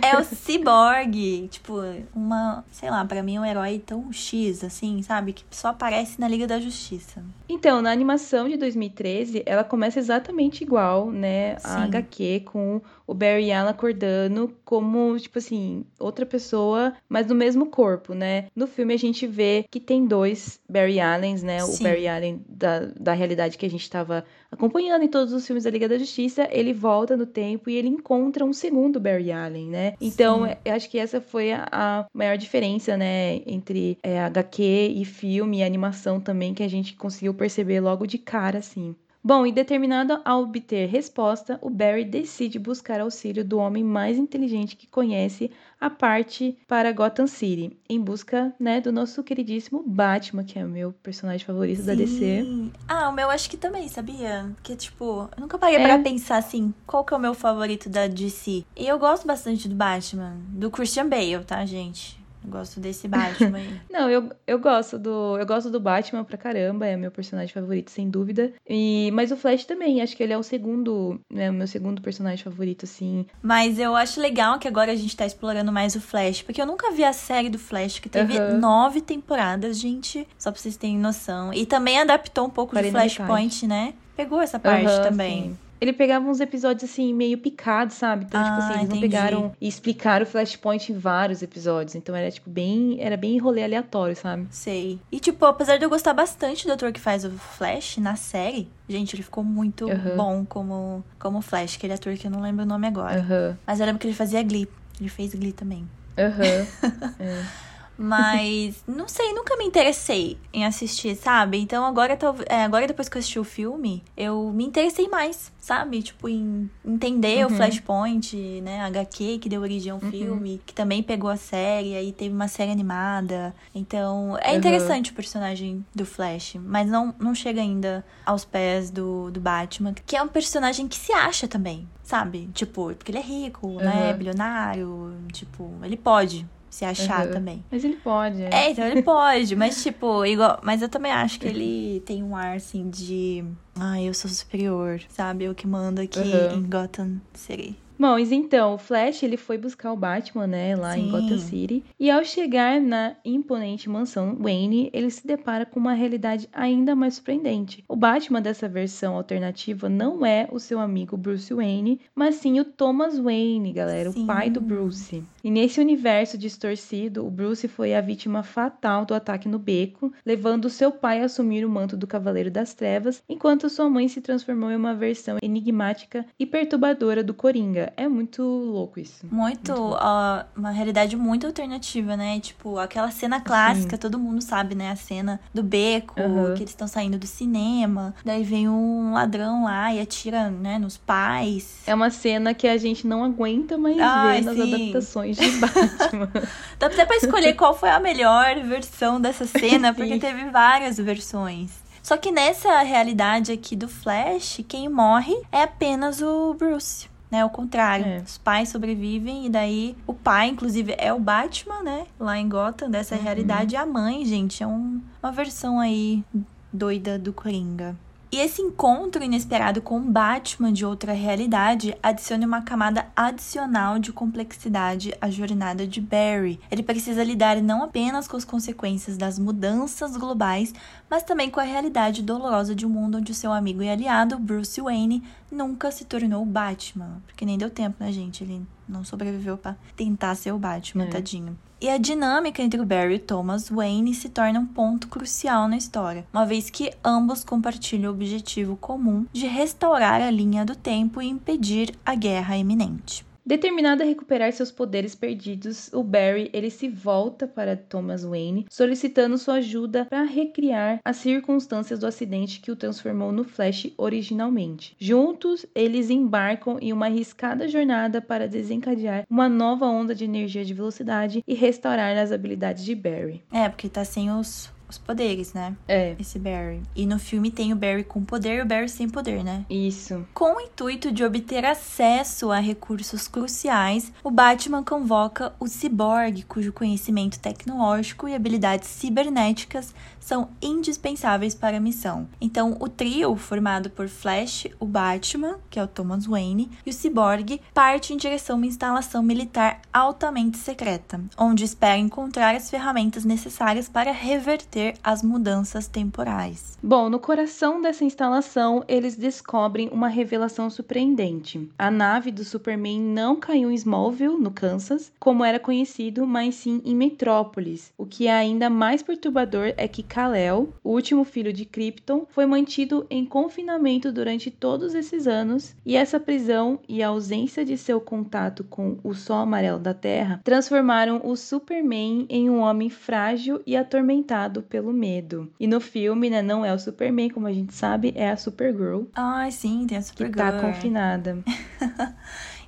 é 0.02 0.18
o 0.18 0.24
Cyborg, 0.24 1.48
tipo, 1.50 1.74
uma, 2.16 2.64
sei 2.72 2.90
lá, 2.90 3.04
para 3.06 3.22
mim 3.24 3.36
é 3.36 3.40
um 3.40 3.46
herói 3.46 3.82
tão 3.86 4.12
X, 4.12 4.64
assim, 4.64 5.02
sabe? 5.02 5.34
Que 5.34 5.44
só 5.52 5.70
aparece 5.70 6.20
na 6.20 6.28
Liga 6.28 6.48
da 6.48 6.60
Justiça. 6.60 7.24
Então, 7.48 7.82
na 7.82 7.92
animação 7.92 8.50
de 8.50 8.58
2013, 8.58 9.44
ela 9.46 9.64
começa 9.64 10.00
exatamente 10.00 10.64
igual, 10.64 11.12
né? 11.12 11.58
A 11.64 11.78
Sim. 11.78 11.84
HQ 11.84 12.42
com 12.46 12.82
o 13.06 13.14
Barry 13.14 13.52
Allen 13.52 13.70
acordando 13.72 14.54
como, 14.64 15.18
tipo 15.20 15.38
assim, 15.38 15.86
outra 16.00 16.26
pessoa, 16.26 16.94
mas 17.08 17.28
no 17.28 17.36
mesmo 17.36 17.66
corpo, 17.66 18.14
né? 18.14 18.46
No 18.56 18.68
filme 18.68 18.94
a 18.94 18.98
gente 18.98 19.28
vê 19.28 19.66
que 19.70 19.80
tem 19.80 20.06
dois 20.06 20.60
Barry 20.70 21.00
Allens, 21.00 21.44
né? 21.44 21.60
Sim. 21.60 21.84
O 21.84 21.88
Barry 21.88 22.08
Allen 22.08 22.42
da, 22.48 22.80
da 23.00 23.14
realidade 23.14 23.58
que 23.58 23.66
a 23.66 23.70
gente 23.70 23.84
estava 23.84 24.24
acompanhando 24.52 25.04
em 25.04 25.08
todos 25.08 25.34
os 25.34 25.46
filmes 25.46 25.64
da 25.64 25.70
Liga 25.70 25.90
da 25.90 25.98
Justiça, 25.98 26.48
ele 26.52 26.74
volta 26.74 27.18
no 27.18 27.26
tempo 27.26 27.70
e 27.70 27.76
ele 27.76 27.88
encontra 27.88 28.46
um 28.46 28.54
segundo 28.54 29.00
Barry 29.00 29.32
Allen, 29.32 29.70
né? 29.70 29.94
Então, 30.00 30.46
Sim. 30.46 30.56
eu 30.64 30.74
acho 30.74 30.90
que 30.90 30.98
essa 30.98 31.20
foi 31.20 31.52
a, 31.52 31.68
a 31.72 32.06
maior 32.14 32.38
diferença, 32.38 32.96
né? 32.96 33.42
Entre 33.46 33.98
é, 34.04 34.20
HQ 34.22 34.64
e 34.64 35.06
filme 35.06 35.60
e 35.60 35.64
animação 35.64 36.20
também, 36.20 36.54
que 36.54 36.64
a 36.64 36.68
gente 36.68 36.96
conseguiu 36.96 37.34
perceber 37.34 37.80
logo 37.80 38.06
de 38.06 38.18
cara, 38.18 38.60
assim. 38.60 38.96
Bom, 39.26 39.48
e 39.48 39.54
determinado 39.54 40.20
a 40.26 40.38
obter 40.38 40.90
resposta, 40.90 41.58
o 41.62 41.70
Barry 41.70 42.04
decide 42.04 42.60
buscar 42.60 43.00
auxílio 43.00 43.46
do 43.46 43.58
homem 43.58 43.82
mais 43.82 44.18
inteligente 44.18 44.76
que 44.76 44.86
conhece 44.86 45.50
a 45.80 45.90
parte 45.90 46.58
para 46.68 46.92
Gotham 46.92 47.26
City, 47.26 47.78
em 47.88 48.02
busca, 48.02 48.54
né, 48.60 48.82
do 48.82 48.92
nosso 48.92 49.24
queridíssimo 49.24 49.82
Batman, 49.86 50.44
que 50.44 50.60
é 50.60 50.66
o 50.66 50.70
meu 50.70 50.92
personagem 50.92 51.46
favorito 51.46 51.80
Sim. 51.80 51.86
da 51.86 51.96
DC. 51.96 52.46
Ah, 52.86 53.10
o 53.10 53.14
meu 53.14 53.30
acho 53.30 53.50
que 53.50 53.56
também, 53.56 53.88
sabia? 53.88 54.52
Que 54.62 54.76
tipo, 54.76 55.30
eu 55.36 55.42
nunca 55.42 55.58
parei 55.58 55.78
é. 55.78 55.84
para 55.84 56.00
pensar 56.00 56.38
assim, 56.38 56.74
qual 56.86 57.06
que 57.06 57.14
é 57.14 57.18
o 57.18 57.20
meu 57.20 57.34
favorito 57.34 57.88
da 57.88 58.08
DC? 58.08 58.66
E 58.76 58.88
eu 58.88 59.00
gosto 59.00 59.26
bastante 59.26 59.70
do 59.70 59.76
Batman, 59.76 60.36
do 60.50 60.70
Christian 60.70 61.08
Bale, 61.08 61.46
tá, 61.46 61.66
gente? 61.66 62.23
Gosto 62.46 62.80
desse 62.80 63.08
Batman 63.08 63.58
aí. 63.58 63.82
Não, 63.90 64.10
eu, 64.10 64.30
eu 64.46 64.60
gosto 64.60 64.98
do. 64.98 65.38
Eu 65.38 65.46
gosto 65.46 65.70
do 65.70 65.80
Batman 65.80 66.24
pra 66.24 66.38
caramba, 66.38 66.86
é 66.86 66.96
meu 66.96 67.12
personagem 67.12 67.54
favorito, 67.54 67.92
sem 67.92 68.10
dúvida. 68.10 68.52
E, 68.68 69.12
mas 69.14 69.32
o 69.32 69.38
Flash 69.38 69.66
também, 69.66 70.02
acho 70.02 70.16
que 70.16 70.24
ele 70.24 70.34
é 70.34 70.38
o 70.38 70.44
segundo, 70.44 71.20
né? 71.32 71.50
O 71.50 71.54
meu 71.54 71.68
segundo 71.68 72.02
personagem 72.02 72.44
favorito, 72.44 72.86
assim. 72.86 73.26
Mas 73.42 73.80
eu 73.80 73.96
acho 73.96 74.20
legal 74.20 74.60
que 74.60 74.68
agora 74.68 74.92
a 74.92 74.96
gente 74.96 75.16
tá 75.16 75.26
explorando 75.26 75.72
mais 75.72 75.96
o 75.96 76.02
Flash, 76.02 76.42
porque 76.42 76.62
eu 76.62 76.66
nunca 76.66 76.92
vi 76.92 77.04
a 77.04 77.14
série 77.14 77.50
do 77.50 77.60
Flash, 77.60 78.00
que 78.00 78.10
teve 78.10 78.38
uhum. 78.38 78.60
nove 78.60 79.02
temporadas, 79.02 79.80
gente. 79.80 80.28
Só 80.38 80.52
pra 80.52 80.60
vocês 80.60 80.78
terem 80.78 80.98
noção. 80.98 81.54
E 81.54 81.66
também 81.66 82.00
adaptou 82.00 82.46
um 82.46 82.50
pouco 82.50 82.76
de 82.76 82.92
Flashpoint, 82.92 83.68
né? 83.68 83.94
Pegou 84.16 84.42
essa 84.42 84.60
parte 84.60 84.86
uhum, 84.86 85.02
também. 85.02 85.44
Sim 85.44 85.63
ele 85.84 85.92
pegava 85.92 86.26
uns 86.26 86.40
episódios 86.40 86.90
assim, 86.90 87.14
meio 87.14 87.38
picados, 87.38 87.98
sabe? 87.98 88.24
Então, 88.24 88.40
ah, 88.40 88.44
tipo 88.44 88.58
assim, 88.58 88.70
eles 88.70 88.84
entendi. 88.84 88.94
não 88.94 89.02
pegaram 89.02 89.56
e 89.60 89.68
explicaram 89.68 90.24
o 90.24 90.26
Flashpoint 90.26 90.92
em 90.92 90.98
vários 90.98 91.42
episódios. 91.42 91.94
Então 91.94 92.16
era, 92.16 92.32
tipo, 92.32 92.50
bem. 92.50 92.98
Era 93.02 93.18
bem 93.18 93.38
rolê 93.38 93.64
aleatório, 93.64 94.16
sabe? 94.16 94.48
Sei. 94.50 94.98
E, 95.12 95.20
tipo, 95.20 95.46
apesar 95.46 95.78
de 95.78 95.84
eu 95.84 95.90
gostar 95.90 96.14
bastante 96.14 96.66
do 96.66 96.72
ator 96.72 96.94
que 96.94 97.02
faz 97.02 97.26
o 97.26 97.32
Flash 97.32 97.98
na 97.98 98.16
série, 98.16 98.70
gente, 98.88 99.14
ele 99.14 99.24
ficou 99.24 99.44
muito 99.44 99.86
uhum. 99.86 100.16
bom 100.16 100.46
como, 100.46 101.04
como 101.20 101.42
Flash, 101.42 101.76
aquele 101.76 101.94
ator 101.94 102.16
que 102.16 102.28
eu 102.28 102.32
não 102.32 102.42
lembro 102.42 102.64
o 102.64 102.68
nome 102.68 102.88
agora. 102.88 103.20
Uhum. 103.20 103.58
Mas 103.68 103.82
eu 103.82 103.86
lembro 103.86 104.00
que 104.00 104.08
ele 104.08 104.16
fazia 104.16 104.42
Glee. 104.42 104.70
Ele 105.02 105.10
fez 105.10 105.36
Glee 105.36 105.52
também. 105.52 105.86
Aham. 106.18 106.40
Uhum. 106.40 107.14
é. 107.20 107.73
Mas, 108.04 108.84
não 108.86 109.08
sei, 109.08 109.32
nunca 109.32 109.56
me 109.56 109.64
interessei 109.64 110.38
em 110.52 110.66
assistir, 110.66 111.16
sabe? 111.16 111.58
Então 111.58 111.86
agora, 111.86 112.20
é, 112.48 112.64
agora 112.64 112.86
depois 112.86 113.08
que 113.08 113.16
eu 113.16 113.20
assisti 113.20 113.40
o 113.40 113.46
filme, 113.46 114.04
eu 114.18 114.52
me 114.52 114.66
interessei 114.66 115.08
mais, 115.08 115.54
sabe? 115.58 116.04
Tipo, 116.04 116.28
em 116.28 116.70
entender 116.84 117.46
uhum. 117.46 117.54
o 117.54 117.56
Flashpoint, 117.56 118.36
né? 118.62 118.82
HQ 118.82 119.38
que 119.38 119.48
deu 119.48 119.62
origem 119.62 119.94
ao 119.94 120.00
uhum. 120.04 120.12
filme, 120.12 120.62
que 120.66 120.74
também 120.74 121.02
pegou 121.02 121.30
a 121.30 121.38
série, 121.38 121.96
aí 121.96 122.12
teve 122.12 122.36
uma 122.36 122.50
série 122.50 122.72
animada. 122.72 123.56
Então, 123.74 124.38
é 124.42 124.52
uhum. 124.52 124.58
interessante 124.58 125.12
o 125.12 125.14
personagem 125.14 125.86
do 125.96 126.06
Flash, 126.06 126.56
mas 126.56 126.90
não, 126.90 127.16
não 127.18 127.34
chega 127.34 127.62
ainda 127.62 128.06
aos 128.26 128.44
pés 128.44 128.92
do, 128.92 129.32
do 129.32 129.40
Batman, 129.40 129.94
que 130.06 130.18
é 130.18 130.22
um 130.22 130.28
personagem 130.28 130.90
que 130.90 130.98
se 130.98 131.14
acha 131.14 131.48
também, 131.48 131.88
sabe? 132.04 132.50
Tipo, 132.54 132.94
porque 132.96 133.12
ele 133.12 133.20
é 133.20 133.22
rico, 133.22 133.76
né? 133.76 134.14
Bilionário, 134.14 135.16
tipo, 135.32 135.72
ele 135.82 135.96
pode 135.96 136.46
se 136.74 136.84
achar 136.86 137.28
Uhum. 137.28 137.34
também. 137.34 137.64
Mas 137.72 137.84
ele 137.84 137.98
pode. 137.98 138.42
é. 138.42 138.50
É, 138.52 138.72
então 138.72 138.84
ele 138.88 139.04
pode, 139.04 139.56
mas 139.56 139.84
tipo, 139.84 140.26
igual. 140.26 140.60
Mas 140.64 140.82
eu 140.82 140.90
também 140.90 141.12
acho 141.12 141.40
que 141.40 141.46
ele 141.48 142.02
tem 142.06 142.24
um 142.24 142.36
ar 142.36 142.56
assim 142.58 142.90
de. 142.90 143.44
Ai, 143.80 144.06
eu 144.10 144.14
sou 144.14 144.30
superior, 144.30 145.00
sabe? 145.10 145.44
Eu 145.46 145.54
que 145.54 145.68
mando 145.68 146.02
aqui 146.02 146.20
Uhum. 146.20 146.58
em 146.58 146.64
Gotham 146.64 147.22
City. 147.34 147.78
Bom, 148.04 148.20
mas 148.24 148.34
então, 148.34 148.74
o 148.74 148.78
Flash, 148.78 149.24
ele 149.24 149.38
foi 149.38 149.58
buscar 149.58 149.94
o 149.94 149.96
Batman, 149.96 150.46
né, 150.46 150.76
lá 150.76 150.98
em 150.98 151.06
Sim. 151.06 151.12
Gotham 151.12 151.38
City. 151.38 151.84
E 151.98 152.12
ao 152.12 152.24
chegar 152.26 152.82
na 152.82 153.16
imponente 153.24 153.90
mansão 153.90 154.36
Wayne, 154.36 154.90
ele 154.92 155.10
se 155.10 155.26
depara 155.26 155.66
com 155.66 155.80
uma 155.80 155.94
realidade 155.94 156.50
ainda 156.52 156.98
mais 156.98 157.14
surpreendente. 157.14 157.82
O 157.88 157.96
Batman 157.96 158.42
dessa 158.42 158.68
versão 158.68 159.16
alternativa 159.16 159.88
não 159.88 160.26
é 160.26 160.50
o 160.52 160.60
seu 160.60 160.82
amigo 160.82 161.16
Bruce 161.16 161.54
Wayne, 161.54 162.02
mas 162.14 162.36
sim 162.36 162.60
o 162.60 162.66
Thomas 162.66 163.18
Wayne, 163.18 163.72
galera, 163.72 164.12
Sim. 164.12 164.24
o 164.24 164.28
pai 164.28 164.50
do 164.50 164.60
Bruce. 164.60 165.24
E 165.42 165.50
nesse 165.50 165.80
universo 165.80 166.38
distorcido, 166.38 167.26
o 167.26 167.32
Bruce 167.32 167.68
foi 167.70 167.94
a 167.94 168.02
vítima 168.02 168.44
fatal 168.44 169.06
do 169.06 169.14
ataque 169.14 169.48
no 169.48 169.60
beco, 169.60 170.12
levando 170.26 170.70
seu 170.70 170.92
pai 170.92 171.22
a 171.22 171.26
assumir 171.26 171.66
o 171.66 171.70
manto 171.70 171.96
do 171.96 172.08
Cavaleiro 172.08 172.52
das 172.52 172.74
Trevas, 172.74 173.24
enquanto 173.30 173.70
sua 173.70 173.90
mãe 173.90 174.10
se 174.10 174.20
transformou 174.20 174.72
em 174.72 174.76
uma 174.76 174.94
versão 174.94 175.38
enigmática 175.42 176.26
e 176.38 176.46
perturbadora 176.46 177.24
do 177.24 177.34
Coringa. 177.34 177.93
É 177.96 178.08
muito 178.08 178.42
louco 178.44 179.00
isso. 179.00 179.26
Muito, 179.30 179.72
Muito 179.72 179.74
bom. 179.76 179.98
ó, 180.00 180.44
uma 180.56 180.72
realidade 180.72 181.16
muito 181.16 181.46
alternativa, 181.48 182.16
né? 182.18 182.40
Tipo, 182.40 182.78
aquela 182.78 183.12
cena 183.12 183.40
clássica, 183.40 183.98
todo 183.98 184.18
mundo 184.20 184.42
sabe, 184.42 184.76
né? 184.76 184.92
A 184.92 184.96
cena 184.96 185.40
do 185.54 185.62
beco, 185.64 186.20
Aham. 186.20 186.54
que 186.56 186.64
eles 186.64 186.72
estão 186.72 186.88
saindo 186.88 187.18
do 187.18 187.28
cinema. 187.28 188.14
Daí 188.26 188.44
vem 188.44 188.68
um 188.70 189.14
ladrão 189.14 189.64
lá 189.66 189.94
e 189.94 190.00
atira, 190.00 190.50
né, 190.50 190.78
nos 190.80 190.98
pais. 190.98 191.82
É 191.86 191.94
uma 191.94 192.10
cena 192.10 192.54
que 192.54 192.68
a 192.68 192.78
gente 192.78 193.06
não 193.08 193.24
aguenta 193.24 193.78
mais 193.78 193.98
Ai, 194.00 194.42
ver 194.42 194.46
nas 194.46 194.56
sim. 194.56 194.62
adaptações 194.64 195.38
de 195.38 195.52
Batman. 195.60 196.32
Dá 196.80 196.88
até 196.88 197.06
pra 197.06 197.16
escolher 197.18 197.54
qual 197.54 197.78
foi 197.78 197.90
a 197.90 198.00
melhor 198.00 198.56
versão 198.64 199.20
dessa 199.22 199.46
cena, 199.46 199.94
porque 199.94 200.14
Sim. 200.14 200.20
teve 200.20 200.50
várias 200.50 200.98
versões. 200.98 201.72
Só 202.02 202.18
que 202.18 202.32
nessa 202.32 202.82
realidade 202.82 203.52
aqui 203.52 203.78
do 203.78 203.88
Flash, 203.88 204.60
quem 204.68 204.90
morre 204.90 205.34
é 205.52 205.64
apenas 205.64 206.22
o 206.22 206.54
Bruce. 206.54 207.08
Né, 207.34 207.44
o 207.44 207.50
contrário, 207.50 208.06
É. 208.06 208.18
os 208.20 208.38
pais 208.38 208.70
sobrevivem 208.70 209.48
e 209.48 209.50
daí 209.50 209.98
o 210.06 210.14
pai, 210.14 210.50
inclusive, 210.50 210.94
é 211.00 211.12
o 211.12 211.20
Batman, 211.20 211.82
né? 211.82 212.06
Lá 212.20 212.38
em 212.38 212.48
Gotham, 212.48 212.92
dessa 212.92 213.16
Uhum. 213.16 213.24
realidade. 213.24 213.74
E 213.74 213.76
a 213.76 213.88
mãe, 213.88 214.24
gente, 214.24 214.62
é 214.62 214.68
um- 214.68 215.02
uma 215.22 215.32
versão 215.32 215.80
aí 215.80 216.24
doida 216.72 217.18
do 217.18 217.34
Coringa. 217.34 217.96
E 218.32 218.38
esse 218.38 218.64
encontro 218.64 219.24
inesperado 219.24 219.80
com 219.80 219.98
o 219.98 220.02
Batman 220.02 220.74
de 220.74 220.84
outra 220.84 221.14
realidade 221.14 221.96
adiciona 222.02 222.48
uma 222.48 222.64
camada 222.64 223.06
adicional 223.16 224.00
de 224.00 224.12
complexidade 224.12 225.14
à 225.22 225.30
jornada 225.30 225.86
de 225.86 226.02
Barry. 226.02 226.60
Ele 226.72 226.82
precisa 226.82 227.24
lidar 227.24 227.62
não 227.62 227.84
apenas 227.84 228.28
com 228.28 228.36
as 228.36 228.44
consequências 228.44 229.18
das 229.18 229.38
mudanças 229.38 230.18
globais, 230.18 230.74
mas 231.08 231.22
também 231.22 231.52
com 231.52 231.60
a 231.60 231.64
realidade 231.64 232.24
dolorosa 232.24 232.74
de 232.74 232.88
um 232.88 232.90
mundo 232.90 233.20
onde 233.20 233.32
o 233.32 233.36
seu 233.36 233.52
amigo 233.54 233.84
e 233.84 233.90
aliado, 233.90 234.40
Bruce 234.40 234.82
Wayne, 234.82 235.22
nunca 235.54 235.92
se 235.92 236.06
tornou 236.06 236.42
o 236.44 236.46
Batman. 236.46 237.22
Porque 237.28 237.46
nem 237.46 237.58
deu 237.58 237.70
tempo, 237.70 237.98
né, 238.04 238.12
gente? 238.12 238.44
Ele 238.44 238.62
não 238.88 239.04
sobreviveu 239.04 239.58
pra 239.58 239.76
tentar 239.96 240.36
ser 240.36 240.52
o 240.52 240.60
Batman, 240.60 241.06
É. 241.06 241.08
tadinho. 241.08 241.58
E 241.80 241.90
a 241.90 241.98
dinâmica 241.98 242.62
entre 242.64 242.80
o 242.80 242.86
Barry 242.86 243.16
e 243.16 243.20
Thomas 243.20 243.68
Wayne 243.70 244.14
se 244.14 244.30
torna 244.30 244.58
um 244.60 244.66
ponto 244.66 245.08
crucial 245.10 245.68
na 245.68 245.76
história, 245.76 246.26
uma 246.32 246.46
vez 246.46 246.70
que 246.70 246.94
ambos 247.04 247.44
compartilham 247.44 248.10
o 248.10 248.16
objetivo 248.16 248.78
comum 248.78 249.26
de 249.34 249.48
restaurar 249.48 250.22
a 250.22 250.32
linha 250.32 250.64
do 250.64 250.76
tempo 250.78 251.22
e 251.22 251.28
impedir 251.28 251.94
a 252.06 252.16
guerra 252.16 252.56
iminente. 252.56 253.26
Determinado 253.46 254.02
a 254.02 254.06
recuperar 254.06 254.54
seus 254.54 254.72
poderes 254.72 255.14
perdidos, 255.16 255.92
o 255.92 256.02
Barry 256.02 256.50
ele 256.54 256.70
se 256.70 256.88
volta 256.88 257.46
para 257.46 257.76
Thomas 257.76 258.24
Wayne, 258.24 258.66
solicitando 258.70 259.38
sua 259.38 259.56
ajuda 259.56 260.06
para 260.06 260.24
recriar 260.24 261.02
as 261.04 261.18
circunstâncias 261.18 262.00
do 262.00 262.08
acidente 262.08 262.62
que 262.62 262.72
o 262.72 262.76
transformou 262.76 263.34
no 263.34 263.44
Flash 263.44 263.92
originalmente. 263.98 264.96
Juntos, 264.98 265.66
eles 265.76 266.10
embarcam 266.10 266.78
em 266.82 266.94
uma 266.94 267.08
arriscada 267.08 267.68
jornada 267.68 268.22
para 268.22 268.48
desencadear 268.48 269.26
uma 269.30 269.50
nova 269.50 269.88
onda 269.88 270.16
de 270.16 270.24
energia 270.24 270.64
de 270.64 270.74
velocidade 270.74 271.44
e 271.46 271.54
restaurar 271.54 272.18
as 272.18 272.32
habilidades 272.32 272.86
de 272.86 272.96
Barry. 272.96 273.44
É, 273.52 273.68
porque 273.68 273.90
tá 273.90 274.06
sem 274.06 274.32
os, 274.32 274.72
os 274.94 274.98
poderes, 274.98 275.54
né? 275.54 275.76
É, 275.88 276.16
Esse 276.20 276.40
Barry. 276.40 276.82
E 276.96 277.06
no 277.06 277.20
filme 277.20 277.52
tem 277.52 277.74
o 277.74 277.76
Barry 277.76 278.04
com 278.04 278.24
poder 278.24 278.60
e 278.60 278.62
o 278.62 278.66
Barry 278.66 278.90
sem 278.90 279.10
poder, 279.10 279.44
né? 279.44 279.66
isso. 279.70 280.26
Com 280.34 280.58
o 280.58 280.62
intuito 280.62 281.12
de 281.12 281.24
obter 281.24 281.66
acesso 281.66 282.52
a 282.52 282.60
recursos 282.60 283.28
cruciais, 283.28 284.12
o 284.24 284.32
Batman 284.32 284.84
convoca 284.84 285.54
o 285.60 285.68
Cyborg, 285.68 286.44
cujo 286.44 286.72
conhecimento 286.72 287.40
tecnológico 287.40 288.28
e 288.28 288.36
habilidades 288.36 288.88
cibernéticas 288.88 289.94
são 290.20 290.50
indispensáveis 290.62 291.54
para 291.54 291.78
a 291.78 291.80
missão. 291.80 292.28
Então, 292.40 292.78
o 292.80 292.88
trio, 292.88 293.36
formado 293.36 293.90
por 293.90 294.08
Flash, 294.08 294.68
o 294.80 294.86
Batman, 294.86 295.58
que 295.70 295.80
é 295.80 295.84
o 295.84 295.88
Thomas 295.88 296.26
Wayne, 296.26 296.70
e 296.86 296.90
o 296.90 296.94
Cyborg, 296.94 297.60
parte 297.74 298.14
em 298.14 298.18
direção 298.18 298.56
a 298.56 298.58
uma 298.58 298.68
instalação 298.68 299.24
militar 299.24 299.82
altamente 299.92 300.58
secreta, 300.58 301.20
onde 301.38 301.64
espera 301.64 301.98
encontrar 301.98 302.56
as 302.56 302.70
ferramentas 302.70 303.26
necessárias 303.26 303.90
para 303.90 304.12
reverter 304.12 304.83
as 305.04 305.24
mudanças 305.24 305.88
temporais. 305.88 306.78
Bom, 306.82 307.10
no 307.10 307.20
coração 307.20 307.82
dessa 307.82 308.04
instalação, 308.04 308.84
eles 308.88 309.16
descobrem 309.16 309.90
uma 309.90 310.08
revelação 310.08 310.70
surpreendente. 310.70 311.70
A 311.78 311.90
nave 311.90 312.32
do 312.32 312.44
Superman 312.44 313.00
não 313.00 313.36
caiu 313.36 313.72
em 313.72 313.76
Smallville, 313.76 314.38
no 314.38 314.52
Kansas, 314.52 315.12
como 315.20 315.44
era 315.44 315.60
conhecido, 315.60 316.28
mas 316.28 316.56
sim 316.56 316.82
em 316.84 316.96
Metrópolis. 316.96 317.94
O 317.98 318.06
que 318.06 318.28
é 318.28 318.34
ainda 318.34 318.70
mais 318.70 319.02
perturbador 319.02 319.74
é 319.78 319.88
que 319.88 320.04
Kal-El, 320.04 320.74
o 320.84 320.92
último 320.92 321.24
filho 321.24 321.54
de 321.54 321.66
Krypton, 321.66 322.26
foi 322.30 322.46
mantido 322.46 323.06
em 323.10 323.26
confinamento 323.26 324.12
durante 324.12 324.52
todos 324.52 324.94
esses 324.94 325.28
anos, 325.28 325.76
e 325.86 325.96
essa 325.96 326.20
prisão 326.20 326.80
e 326.88 327.02
a 327.02 327.08
ausência 327.08 327.64
de 327.64 327.78
seu 327.78 328.02
contato 328.02 328.64
com 328.64 328.98
o 329.04 329.14
Sol 329.14 329.38
Amarelo 329.38 329.80
da 329.80 329.94
Terra 329.94 330.42
transformaram 330.44 331.22
o 331.24 331.36
Superman 331.36 332.26
em 332.30 332.50
um 332.50 332.60
homem 332.60 332.90
frágil 332.90 333.62
e 333.66 333.76
atormentado 333.76 334.62
pelo 334.74 334.92
medo. 334.92 335.48
E 335.60 335.68
no 335.68 335.80
filme, 335.80 336.32
né, 336.32 336.42
não 336.42 336.66
é 336.66 336.74
o 336.74 336.80
Superman, 336.80 337.30
como 337.30 337.46
a 337.46 337.54
gente 337.54 337.76
sabe, 337.76 338.12
é 338.16 338.32
a 338.32 338.36
Supergirl 338.36 339.04
Ai, 339.14 339.52
sim, 339.52 339.86
tem 339.86 340.00
a 340.00 340.02
que 340.02 340.08
Supergirl. 340.08 340.52
tá 340.52 340.60
confinada. 340.60 341.38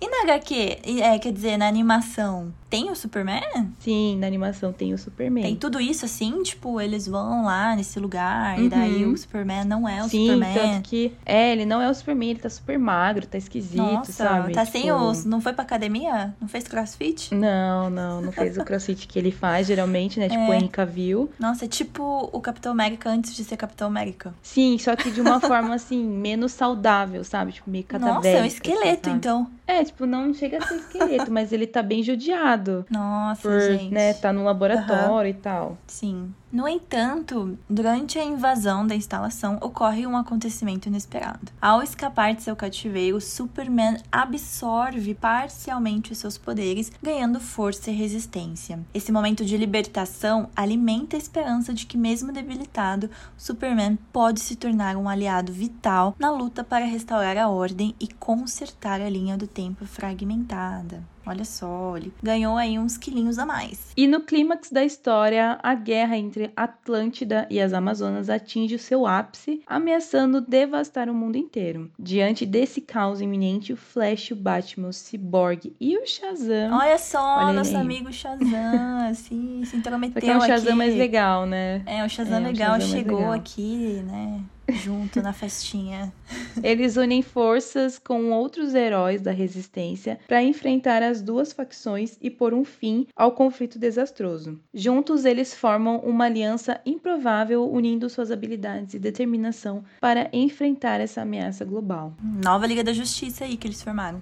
E 0.01 0.09
na 0.09 0.33
HQ, 0.33 0.79
é, 1.01 1.17
quer 1.17 1.31
dizer, 1.31 1.55
na 1.57 1.67
animação, 1.69 2.53
tem 2.75 2.91
o 2.91 2.95
Superman? 2.95 3.71
Sim, 3.79 4.17
na 4.17 4.27
animação 4.27 4.71
tem 4.73 4.93
o 4.93 4.97
Superman. 4.97 5.43
Tem 5.43 5.55
tudo 5.55 5.79
isso 5.79 6.05
assim? 6.05 6.41
Tipo, 6.43 6.79
eles 6.81 7.07
vão 7.07 7.45
lá 7.45 7.75
nesse 7.75 7.99
lugar 7.99 8.57
Uhum. 8.57 8.65
e 8.65 8.69
daí 8.69 9.05
o 9.05 9.15
Superman 9.17 9.63
não 9.65 9.87
é 9.87 10.01
o 10.03 10.09
Sim, 10.09 10.25
Superman. 10.33 10.53
tanto 10.53 10.81
que 10.89 11.13
é, 11.25 11.51
ele 11.51 11.65
não 11.65 11.81
é 11.81 11.89
o 11.89 11.93
Superman, 11.93 12.29
ele 12.31 12.39
tá 12.39 12.49
super 12.49 12.77
magro, 12.79 13.25
tá 13.27 13.37
esquisito, 13.37 13.77
Nossa, 13.81 14.11
sabe? 14.11 14.53
tá 14.53 14.65
sem 14.65 14.83
Tipo, 14.83 14.95
os. 14.95 15.25
Não 15.25 15.41
foi 15.41 15.53
pra 15.53 15.63
academia? 15.63 16.33
Não 16.39 16.47
fez 16.47 16.67
crossfit? 16.67 17.33
Não, 17.33 17.89
não, 17.89 18.21
não 18.21 18.31
fez 18.31 18.57
o 18.57 18.63
crossfit 18.63 19.07
que 19.07 19.17
ele 19.17 19.31
faz 19.31 19.67
geralmente, 19.67 20.19
né? 20.19 20.27
Tipo 20.29 20.41
É. 20.43 20.49
o 20.49 20.53
Henry 20.53 20.69
Cavill. 20.69 21.29
Nossa, 21.39 21.65
é 21.65 21.67
tipo 21.67 22.29
o 22.31 22.39
Capitão 22.41 22.71
América 22.71 23.09
antes 23.09 23.35
de 23.35 23.43
ser 23.43 23.57
Capitão 23.57 23.87
América. 23.87 24.33
Sim, 24.41 24.77
só 24.77 24.95
que 24.95 25.11
de 25.11 25.21
uma 25.21 25.39
forma 25.39 25.73
assim, 25.75 26.03
menos 26.03 26.51
saudável, 26.51 27.23
sabe? 27.23 27.51
Tipo, 27.53 27.69
meio 27.69 27.85
Nossa, 27.91 28.05
cadavérica. 28.05 28.39
é 28.39 28.43
um 28.43 28.45
esqueleto, 28.45 29.09
assim, 29.09 29.17
então. 29.17 29.47
É, 29.67 29.83
tipo, 29.83 30.05
não 30.05 30.31
chega 30.33 30.59
a 30.59 30.61
ser 30.67 30.75
esqueleto, 30.75 31.31
mas 31.31 31.51
ele 31.51 31.65
tá 31.65 31.81
bem 31.81 32.03
judiado. 32.03 32.64
Nossa, 32.89 33.41
Por, 33.41 33.59
gente. 33.61 33.93
né, 33.93 34.13
tá 34.13 34.31
no 34.33 34.43
laboratório 34.43 35.29
e 35.29 35.33
tal. 35.33 35.77
Sim. 35.87 36.33
No 36.51 36.67
entanto, 36.67 37.57
durante 37.69 38.17
a 38.17 38.23
invasão 38.23 38.85
da 38.87 38.95
instalação, 38.95 39.57
ocorre 39.61 40.07
um 40.07 40.15
acontecimento 40.15 40.87
inesperado. 40.87 41.51
Ao 41.61 41.81
escapar 41.81 42.33
de 42.33 42.43
seu 42.43 42.55
cativeiro, 42.55 43.19
Superman 43.19 43.97
absorve 44.11 45.13
parcialmente 45.13 46.11
os 46.11 46.17
seus 46.17 46.37
poderes, 46.37 46.91
ganhando 47.01 47.39
força 47.39 47.91
e 47.91 47.95
resistência. 47.95 48.79
Esse 48.93 49.11
momento 49.11 49.43
de 49.43 49.57
libertação 49.57 50.49
alimenta 50.55 51.17
a 51.17 51.19
esperança 51.19 51.73
de 51.73 51.85
que, 51.85 51.97
mesmo 51.97 52.31
debilitado, 52.31 53.09
Superman 53.35 53.97
pode 54.13 54.39
se 54.39 54.55
tornar 54.55 54.95
um 54.95 55.09
aliado 55.09 55.51
vital 55.51 56.15
na 56.17 56.31
luta 56.31 56.63
para 56.63 56.85
restaurar 56.85 57.37
a 57.37 57.49
ordem 57.49 57.95
e 57.99 58.07
consertar 58.07 59.01
a 59.01 59.09
linha 59.09 59.37
do 59.37 59.47
tempo 59.47 59.85
fragmentada. 59.85 61.03
Olha 61.27 61.43
só, 61.43 61.97
ele 61.97 62.13
ganhou 62.21 62.55
aí 62.55 62.77
uns 62.77 62.97
quilinhos 62.97 63.39
a 63.39 63.45
mais. 63.47 63.91
E 63.97 64.05
no 64.05 64.21
clímax 64.21 64.69
da 64.69 64.85
história, 64.85 65.57
a 65.63 65.73
guerra 65.73 66.17
entre 66.17 66.44
Atlântida 66.55 67.47
e 67.49 67.59
as 67.59 67.73
Amazonas 67.73 68.29
atinge 68.29 68.75
o 68.75 68.79
seu 68.79 69.05
ápice, 69.05 69.61
ameaçando 69.65 70.41
devastar 70.41 71.09
o 71.09 71.13
mundo 71.13 71.37
inteiro. 71.37 71.89
Diante 71.99 72.45
desse 72.45 72.81
caos 72.81 73.21
iminente, 73.21 73.73
o 73.73 73.77
Flash, 73.77 74.31
o 74.31 74.35
Batman, 74.35 74.89
o 74.89 74.93
Cyborg 74.93 75.73
e 75.79 75.97
o 75.97 76.05
Shazam. 76.05 76.73
Olha 76.77 76.97
só, 76.97 77.37
Olha 77.45 77.53
nosso 77.53 77.75
aí. 77.75 77.81
amigo 77.81 78.11
Shazam, 78.11 79.07
assim, 79.09 79.63
se 79.65 79.75
intrometeu 79.75 80.13
Porque 80.13 80.29
é 80.29 80.37
um 80.37 80.41
Shazam 80.41 80.69
aqui. 80.69 80.77
mais 80.77 80.95
legal, 80.95 81.45
né? 81.45 81.81
É, 81.85 82.03
o 82.05 82.09
Shazam 82.09 82.37
É, 82.37 82.47
legal 82.47 82.71
Shazam 82.73 82.79
mais 82.79 82.91
chegou 82.91 83.17
legal. 83.17 83.33
aqui, 83.33 84.03
né? 84.05 84.41
Junto 84.69 85.21
na 85.21 85.33
festinha. 85.33 86.13
Eles 86.63 86.97
unem 86.97 87.21
forças 87.21 87.99
com 87.99 88.31
outros 88.31 88.73
heróis 88.73 89.21
da 89.21 89.31
resistência 89.31 90.19
para 90.27 90.41
enfrentar 90.43 91.03
as 91.03 91.21
duas 91.21 91.53
facções 91.53 92.17
e 92.21 92.29
pôr 92.29 92.53
um 92.53 92.63
fim 92.63 93.07
ao 93.15 93.31
conflito 93.33 93.77
desastroso. 93.77 94.59
Juntos, 94.73 95.25
eles 95.25 95.53
formam 95.53 95.97
uma 95.99 96.25
aliança 96.25 96.79
improvável, 96.85 97.69
unindo 97.69 98.09
suas 98.09 98.31
habilidades 98.31 98.93
e 98.93 98.99
determinação 98.99 99.83
para 99.99 100.29
enfrentar 100.33 100.99
essa 100.99 101.21
ameaça 101.21 101.65
global. 101.65 102.15
Nova 102.21 102.65
Liga 102.65 102.83
da 102.83 102.93
Justiça 102.93 103.45
aí 103.45 103.57
que 103.57 103.67
eles 103.67 103.81
formaram. 103.81 104.21